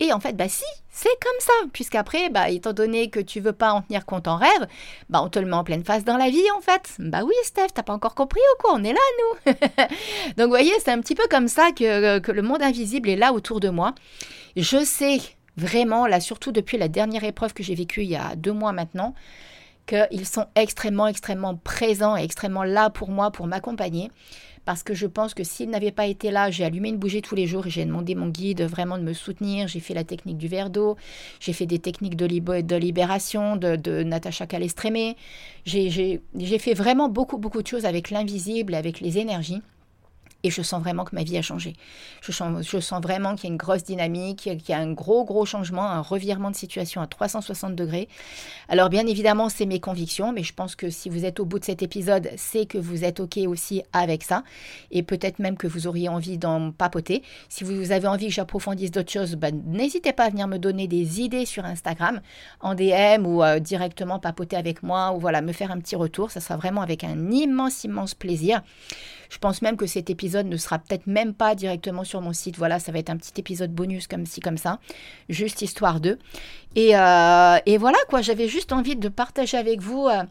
Et 0.00 0.12
en 0.12 0.20
fait 0.20 0.36
bah 0.36 0.48
si, 0.48 0.64
c'est 0.90 1.08
comme 1.22 1.40
ça, 1.40 1.52
puisqu'après 1.72 2.30
bah 2.30 2.50
étant 2.50 2.72
donné 2.72 3.10
que 3.10 3.20
tu 3.20 3.40
veux 3.40 3.52
pas 3.52 3.72
en 3.72 3.82
tenir 3.82 4.06
compte 4.06 4.28
en 4.28 4.36
rêve, 4.36 4.66
bah 5.08 5.22
on 5.22 5.28
te 5.28 5.38
le 5.38 5.46
met 5.46 5.54
en 5.54 5.64
pleine 5.64 5.84
face 5.84 6.04
dans 6.04 6.16
la 6.16 6.30
vie 6.30 6.50
en 6.56 6.60
fait. 6.60 6.94
Bah 6.98 7.22
oui 7.24 7.34
Steph, 7.44 7.68
t'as 7.74 7.82
pas 7.82 7.92
encore 7.92 8.14
compris 8.14 8.40
ou 8.54 8.62
quoi? 8.62 8.74
On 8.74 8.84
est 8.84 8.92
là 8.92 8.98
nous. 9.18 9.52
Donc 10.36 10.46
vous 10.46 10.48
voyez, 10.48 10.72
c'est 10.78 10.92
un 10.92 11.00
petit 11.00 11.14
peu 11.14 11.26
comme 11.30 11.48
ça 11.48 11.70
que, 11.72 12.18
que 12.18 12.32
le 12.32 12.42
monde 12.42 12.62
invisible 12.62 13.08
est 13.08 13.16
là 13.16 13.32
autour 13.32 13.60
de 13.60 13.68
moi. 13.68 13.94
Je 14.56 14.84
sais 14.84 15.18
vraiment 15.56 16.06
là, 16.06 16.20
surtout 16.20 16.52
depuis 16.52 16.78
la 16.78 16.88
dernière 16.88 17.24
épreuve 17.24 17.54
que 17.54 17.62
j'ai 17.62 17.74
vécue 17.74 18.02
il 18.02 18.10
y 18.10 18.16
a 18.16 18.34
deux 18.36 18.52
mois 18.52 18.72
maintenant 18.72 19.14
qu'ils 19.86 20.26
sont 20.26 20.46
extrêmement, 20.54 21.06
extrêmement 21.06 21.56
présents 21.56 22.16
et 22.16 22.22
extrêmement 22.22 22.64
là 22.64 22.90
pour 22.90 23.10
moi, 23.10 23.30
pour 23.30 23.46
m'accompagner 23.46 24.10
parce 24.64 24.82
que 24.82 24.94
je 24.94 25.06
pense 25.06 25.34
que 25.34 25.44
s'il 25.44 25.70
n'avait 25.70 25.92
pas 25.92 26.06
été 26.06 26.30
là, 26.30 26.50
j'ai 26.50 26.64
allumé 26.64 26.88
une 26.88 26.96
bougie 26.96 27.22
tous 27.22 27.34
les 27.34 27.46
jours 27.46 27.66
et 27.66 27.70
j'ai 27.70 27.84
demandé 27.84 28.14
mon 28.14 28.28
guide 28.28 28.62
vraiment 28.62 28.98
de 28.98 29.02
me 29.02 29.12
soutenir. 29.12 29.68
J'ai 29.68 29.80
fait 29.80 29.94
la 29.94 30.04
technique 30.04 30.38
du 30.38 30.48
verre 30.48 30.70
d'eau, 30.70 30.96
j'ai 31.40 31.52
fait 31.52 31.66
des 31.66 31.78
techniques 31.78 32.16
de, 32.16 32.26
libération 32.76 33.56
de, 33.56 33.76
de 33.76 34.02
Natacha 34.02 34.46
Calestrémé. 34.46 35.16
J'ai 35.64 36.20
fait 36.58 36.74
vraiment 36.74 37.08
beaucoup, 37.08 37.38
beaucoup 37.38 37.62
de 37.62 37.66
choses 37.66 37.84
avec 37.84 38.10
l'invisible, 38.10 38.74
avec 38.74 39.00
les 39.00 39.18
énergies. 39.18 39.62
Et 40.44 40.50
je 40.50 40.62
sens 40.62 40.80
vraiment 40.80 41.04
que 41.04 41.16
ma 41.16 41.24
vie 41.24 41.36
a 41.38 41.42
changé. 41.42 41.74
Je 42.20 42.30
sens, 42.30 42.68
je 42.68 42.78
sens 42.78 43.02
vraiment 43.02 43.34
qu'il 43.34 43.44
y 43.44 43.46
a 43.48 43.52
une 43.52 43.56
grosse 43.56 43.82
dynamique, 43.82 44.42
qu'il 44.42 44.68
y 44.68 44.72
a 44.72 44.78
un 44.78 44.92
gros, 44.92 45.24
gros 45.24 45.46
changement, 45.46 45.82
un 45.82 46.02
revirement 46.02 46.50
de 46.50 46.56
situation 46.56 47.00
à 47.00 47.06
360 47.06 47.74
degrés. 47.74 48.08
Alors 48.68 48.90
bien 48.90 49.06
évidemment, 49.06 49.48
c'est 49.48 49.66
mes 49.66 49.80
convictions, 49.80 50.32
mais 50.32 50.42
je 50.42 50.52
pense 50.52 50.76
que 50.76 50.90
si 50.90 51.08
vous 51.08 51.24
êtes 51.24 51.40
au 51.40 51.46
bout 51.46 51.58
de 51.58 51.64
cet 51.64 51.82
épisode, 51.82 52.30
c'est 52.36 52.66
que 52.66 52.78
vous 52.78 53.04
êtes 53.04 53.20
OK 53.20 53.38
aussi 53.46 53.82
avec 53.92 54.22
ça. 54.22 54.44
Et 54.90 55.02
peut-être 55.02 55.38
même 55.38 55.56
que 55.56 55.66
vous 55.66 55.86
auriez 55.86 56.08
envie 56.08 56.36
d'en 56.36 56.70
papoter. 56.72 57.22
Si 57.48 57.64
vous 57.64 57.90
avez 57.90 58.06
envie 58.06 58.26
que 58.26 58.34
j'approfondisse 58.34 58.90
d'autres 58.90 59.12
choses, 59.12 59.36
ben, 59.36 59.62
n'hésitez 59.64 60.12
pas 60.12 60.24
à 60.24 60.30
venir 60.30 60.46
me 60.46 60.58
donner 60.58 60.88
des 60.88 61.22
idées 61.22 61.46
sur 61.46 61.64
Instagram, 61.64 62.20
en 62.60 62.74
DM 62.74 63.26
ou 63.26 63.42
euh, 63.42 63.58
directement 63.60 64.18
papoter 64.18 64.56
avec 64.56 64.82
moi, 64.82 65.12
ou 65.12 65.20
voilà, 65.20 65.40
me 65.40 65.52
faire 65.52 65.70
un 65.70 65.78
petit 65.78 65.96
retour. 65.96 66.30
Ça 66.30 66.40
sera 66.40 66.56
vraiment 66.56 66.82
avec 66.82 67.02
un 67.02 67.30
immense, 67.30 67.84
immense 67.84 68.14
plaisir. 68.14 68.62
Je 69.34 69.40
pense 69.40 69.62
même 69.62 69.76
que 69.76 69.86
cet 69.86 70.10
épisode 70.10 70.46
ne 70.46 70.56
sera 70.56 70.78
peut-être 70.78 71.08
même 71.08 71.34
pas 71.34 71.56
directement 71.56 72.04
sur 72.04 72.20
mon 72.20 72.32
site. 72.32 72.56
Voilà, 72.56 72.78
ça 72.78 72.92
va 72.92 73.00
être 73.00 73.10
un 73.10 73.16
petit 73.16 73.32
épisode 73.36 73.72
bonus 73.72 74.06
comme 74.06 74.26
ci, 74.26 74.38
comme 74.38 74.56
ça. 74.56 74.78
Juste 75.28 75.60
histoire 75.60 75.98
d'eux. 75.98 76.20
Et, 76.76 76.96
euh, 76.96 77.56
et, 77.66 77.76
voilà, 77.76 77.98
quoi. 78.08 78.22
J'avais 78.22 78.46
juste 78.46 78.72
envie 78.72 78.94
de 78.94 79.08
partager 79.08 79.56
avec 79.56 79.80
vous 79.80 80.06
euh, 80.06 80.22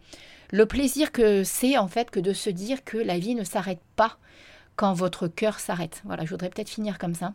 le 0.51 0.65
plaisir 0.65 1.11
que 1.11 1.43
c'est, 1.43 1.77
en 1.77 1.89
fait, 1.89 2.11
que 2.11 2.21
de 2.21 2.31
se 2.31 2.49
dire 2.49 2.85
que 2.85 2.97
la 2.97 3.19
vie 3.19 3.35
ne 3.35 3.43
s'arrête 3.43 3.81
pas 3.97 4.15
quand 4.77 4.93
votre 4.93 5.27
cœur 5.27 5.59
s'arrête. 5.59 6.01
Voilà, 6.05 6.23
je 6.23 6.29
voudrais 6.29 6.49
peut-être 6.49 6.69
finir 6.69 6.97
comme 6.97 7.13
ça. 7.13 7.33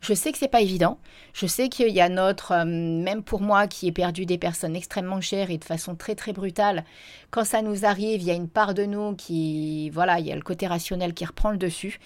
Je 0.00 0.14
sais 0.14 0.32
que 0.32 0.38
c'est 0.38 0.48
pas 0.48 0.62
évident. 0.62 0.98
Je 1.34 1.46
sais 1.46 1.68
qu'il 1.68 1.90
y 1.90 2.00
a 2.00 2.08
notre, 2.08 2.52
euh, 2.52 2.64
même 2.64 3.22
pour 3.22 3.42
moi 3.42 3.66
qui 3.66 3.86
ai 3.86 3.92
perdu 3.92 4.24
des 4.24 4.38
personnes 4.38 4.74
extrêmement 4.74 5.20
chères 5.20 5.50
et 5.50 5.58
de 5.58 5.64
façon 5.64 5.94
très 5.94 6.14
très 6.14 6.32
brutale, 6.32 6.84
quand 7.30 7.44
ça 7.44 7.60
nous 7.60 7.84
arrive, 7.84 8.22
il 8.22 8.26
y 8.26 8.30
a 8.30 8.34
une 8.34 8.48
part 8.48 8.72
de 8.72 8.84
nous 8.84 9.14
qui, 9.14 9.90
voilà, 9.90 10.18
il 10.18 10.26
y 10.26 10.32
a 10.32 10.36
le 10.36 10.42
côté 10.42 10.66
rationnel 10.66 11.12
qui 11.12 11.26
reprend 11.26 11.50
le 11.50 11.58
dessus. 11.58 12.00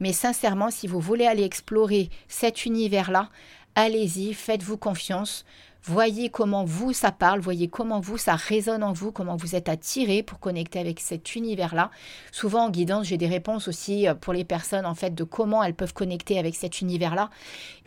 Mais 0.00 0.12
sincèrement, 0.12 0.70
si 0.70 0.88
vous 0.88 1.00
voulez 1.00 1.26
aller 1.26 1.44
explorer 1.44 2.10
cet 2.26 2.66
univers-là, 2.66 3.30
allez-y, 3.76 4.34
faites-vous 4.34 4.76
confiance. 4.76 5.44
Voyez 5.88 6.30
comment 6.30 6.64
vous, 6.64 6.92
ça 6.92 7.12
parle, 7.12 7.38
voyez 7.38 7.68
comment 7.68 8.00
vous, 8.00 8.18
ça 8.18 8.34
résonne 8.34 8.82
en 8.82 8.92
vous, 8.92 9.12
comment 9.12 9.36
vous 9.36 9.54
êtes 9.54 9.68
attiré 9.68 10.24
pour 10.24 10.40
connecter 10.40 10.80
avec 10.80 10.98
cet 10.98 11.36
univers-là. 11.36 11.92
Souvent 12.32 12.64
en 12.64 12.70
guidance, 12.70 13.06
j'ai 13.06 13.18
des 13.18 13.28
réponses 13.28 13.68
aussi 13.68 14.08
euh, 14.08 14.14
pour 14.14 14.32
les 14.32 14.44
personnes, 14.44 14.84
en 14.84 14.96
fait, 14.96 15.14
de 15.14 15.22
comment 15.22 15.62
elles 15.62 15.74
peuvent 15.74 15.94
connecter 15.94 16.40
avec 16.40 16.56
cet 16.56 16.80
univers-là. 16.80 17.30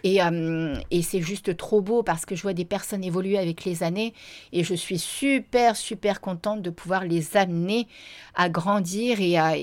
Et, 0.06 0.24
euh, 0.24 0.76
et 0.92 1.02
c'est 1.02 1.20
juste 1.20 1.58
trop 1.58 1.82
beau 1.82 2.02
parce 2.02 2.26
que 2.26 2.38
je 2.38 2.42
vois 2.42 2.54
des 2.54 2.64
personnes 2.64 3.04
évoluer 3.04 3.38
avec 3.38 3.66
les 3.66 3.84
années 3.84 4.14
et 4.54 4.64
je 4.64 4.76
suis 4.76 4.98
super, 4.98 5.76
super 5.76 6.22
contente 6.22 6.62
de 6.62 6.70
pouvoir 6.70 7.04
les 7.04 7.36
amener 7.36 7.86
à 8.34 8.48
grandir 8.48 9.20
et 9.20 9.38
à, 9.38 9.56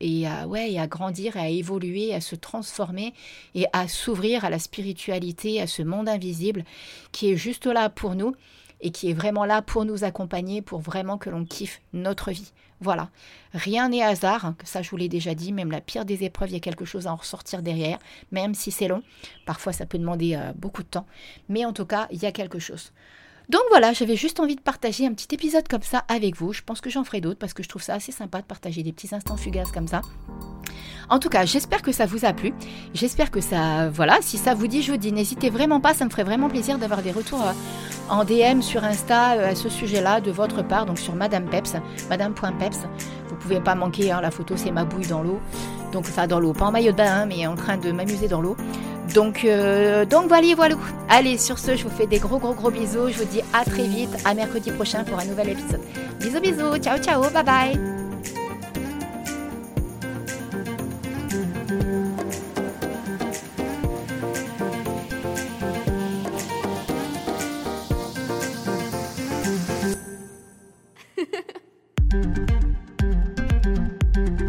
ouais, 0.00 0.72
et 0.72 0.78
à 0.78 0.86
grandir, 0.86 1.36
et 1.36 1.40
à 1.40 1.48
évoluer, 1.48 2.14
à 2.14 2.20
se 2.20 2.36
transformer 2.36 3.14
et 3.54 3.66
à 3.72 3.88
s'ouvrir 3.88 4.44
à 4.44 4.50
la 4.50 4.58
spiritualité, 4.58 5.60
à 5.60 5.66
ce 5.66 5.82
monde 5.82 6.08
invisible 6.08 6.64
qui 7.12 7.30
est 7.30 7.36
juste 7.36 7.66
là 7.66 7.88
pour 7.88 8.14
nous 8.14 8.34
et 8.80 8.90
qui 8.90 9.10
est 9.10 9.14
vraiment 9.14 9.44
là 9.44 9.62
pour 9.62 9.84
nous 9.84 10.04
accompagner, 10.04 10.62
pour 10.62 10.80
vraiment 10.80 11.18
que 11.18 11.30
l'on 11.30 11.44
kiffe 11.44 11.80
notre 11.92 12.30
vie. 12.30 12.52
Voilà. 12.80 13.10
Rien 13.54 13.88
n'est 13.88 14.02
hasard, 14.02 14.44
hein, 14.44 14.56
ça 14.62 14.82
je 14.82 14.90
vous 14.90 14.96
l'ai 14.96 15.08
déjà 15.08 15.34
dit, 15.34 15.52
même 15.52 15.72
la 15.72 15.80
pire 15.80 16.04
des 16.04 16.22
épreuves, 16.22 16.50
il 16.50 16.54
y 16.54 16.56
a 16.56 16.60
quelque 16.60 16.84
chose 16.84 17.08
à 17.08 17.12
en 17.12 17.16
ressortir 17.16 17.62
derrière, 17.62 17.98
même 18.30 18.54
si 18.54 18.70
c'est 18.70 18.86
long. 18.86 19.02
Parfois 19.46 19.72
ça 19.72 19.84
peut 19.84 19.98
demander 19.98 20.36
euh, 20.36 20.52
beaucoup 20.54 20.84
de 20.84 20.88
temps, 20.88 21.06
mais 21.48 21.64
en 21.64 21.72
tout 21.72 21.86
cas, 21.86 22.06
il 22.12 22.22
y 22.22 22.26
a 22.26 22.32
quelque 22.32 22.60
chose. 22.60 22.92
Donc 23.48 23.62
voilà, 23.70 23.94
j'avais 23.94 24.16
juste 24.16 24.40
envie 24.40 24.56
de 24.56 24.60
partager 24.60 25.06
un 25.06 25.14
petit 25.14 25.34
épisode 25.34 25.66
comme 25.68 25.82
ça 25.82 26.04
avec 26.08 26.36
vous. 26.36 26.52
Je 26.52 26.62
pense 26.62 26.82
que 26.82 26.90
j'en 26.90 27.02
ferai 27.02 27.22
d'autres 27.22 27.38
parce 27.38 27.54
que 27.54 27.62
je 27.62 27.68
trouve 27.68 27.82
ça 27.82 27.94
assez 27.94 28.12
sympa 28.12 28.42
de 28.42 28.46
partager 28.46 28.82
des 28.82 28.92
petits 28.92 29.14
instants 29.14 29.38
fugaces 29.38 29.72
comme 29.72 29.88
ça. 29.88 30.02
En 31.08 31.18
tout 31.18 31.30
cas, 31.30 31.46
j'espère 31.46 31.80
que 31.80 31.90
ça 31.90 32.04
vous 32.04 32.26
a 32.26 32.34
plu. 32.34 32.52
J'espère 32.92 33.30
que 33.30 33.40
ça, 33.40 33.88
voilà, 33.88 34.18
si 34.20 34.36
ça 34.36 34.52
vous 34.52 34.66
dit, 34.66 34.82
je 34.82 34.92
vous 34.92 34.98
dis, 34.98 35.12
n'hésitez 35.12 35.48
vraiment 35.48 35.80
pas, 35.80 35.94
ça 35.94 36.04
me 36.04 36.10
ferait 36.10 36.24
vraiment 36.24 36.50
plaisir 36.50 36.76
d'avoir 36.76 37.00
des 37.00 37.10
retours 37.10 37.42
euh, 37.42 37.52
en 38.10 38.24
DM 38.24 38.60
sur 38.60 38.84
Insta 38.84 39.32
euh, 39.32 39.52
à 39.52 39.54
ce 39.54 39.70
sujet-là 39.70 40.20
de 40.20 40.30
votre 40.30 40.62
part, 40.62 40.84
donc 40.84 40.98
sur 40.98 41.14
Madame 41.14 41.46
Peps, 41.48 41.76
Madame.peps. 42.10 42.80
Vous 43.28 43.36
pouvez 43.36 43.60
pas 43.60 43.74
manquer, 43.74 44.12
hein, 44.12 44.20
la 44.20 44.30
photo 44.30 44.58
c'est 44.58 44.70
ma 44.70 44.84
bouille 44.84 45.06
dans 45.06 45.22
l'eau, 45.22 45.40
donc 45.92 46.04
enfin 46.06 46.26
dans 46.26 46.40
l'eau, 46.40 46.52
pas 46.52 46.66
en 46.66 46.72
maillot 46.72 46.92
de 46.92 46.98
bain, 46.98 47.22
hein, 47.22 47.26
mais 47.26 47.46
en 47.46 47.56
train 47.56 47.78
de 47.78 47.90
m'amuser 47.90 48.28
dans 48.28 48.42
l'eau. 48.42 48.56
Donc, 49.14 49.44
euh, 49.44 50.04
donc 50.04 50.28
voilà, 50.28 50.54
voilà. 50.54 50.76
Allez, 51.08 51.38
sur 51.38 51.58
ce, 51.58 51.76
je 51.76 51.84
vous 51.84 51.90
fais 51.90 52.06
des 52.06 52.18
gros, 52.18 52.38
gros, 52.38 52.54
gros 52.54 52.70
bisous. 52.70 53.08
Je 53.08 53.18
vous 53.18 53.24
dis 53.24 53.40
à 53.52 53.64
très 53.64 53.84
vite, 53.84 54.10
à 54.24 54.34
mercredi 54.34 54.70
prochain 54.70 55.04
pour 55.04 55.18
un 55.18 55.24
nouvel 55.24 55.50
épisode. 55.50 55.80
Bisous, 56.20 56.40
bisous. 56.40 56.78
Ciao, 56.78 56.98
ciao. 56.98 57.22
Bye 57.30 57.44
bye. 57.44 57.97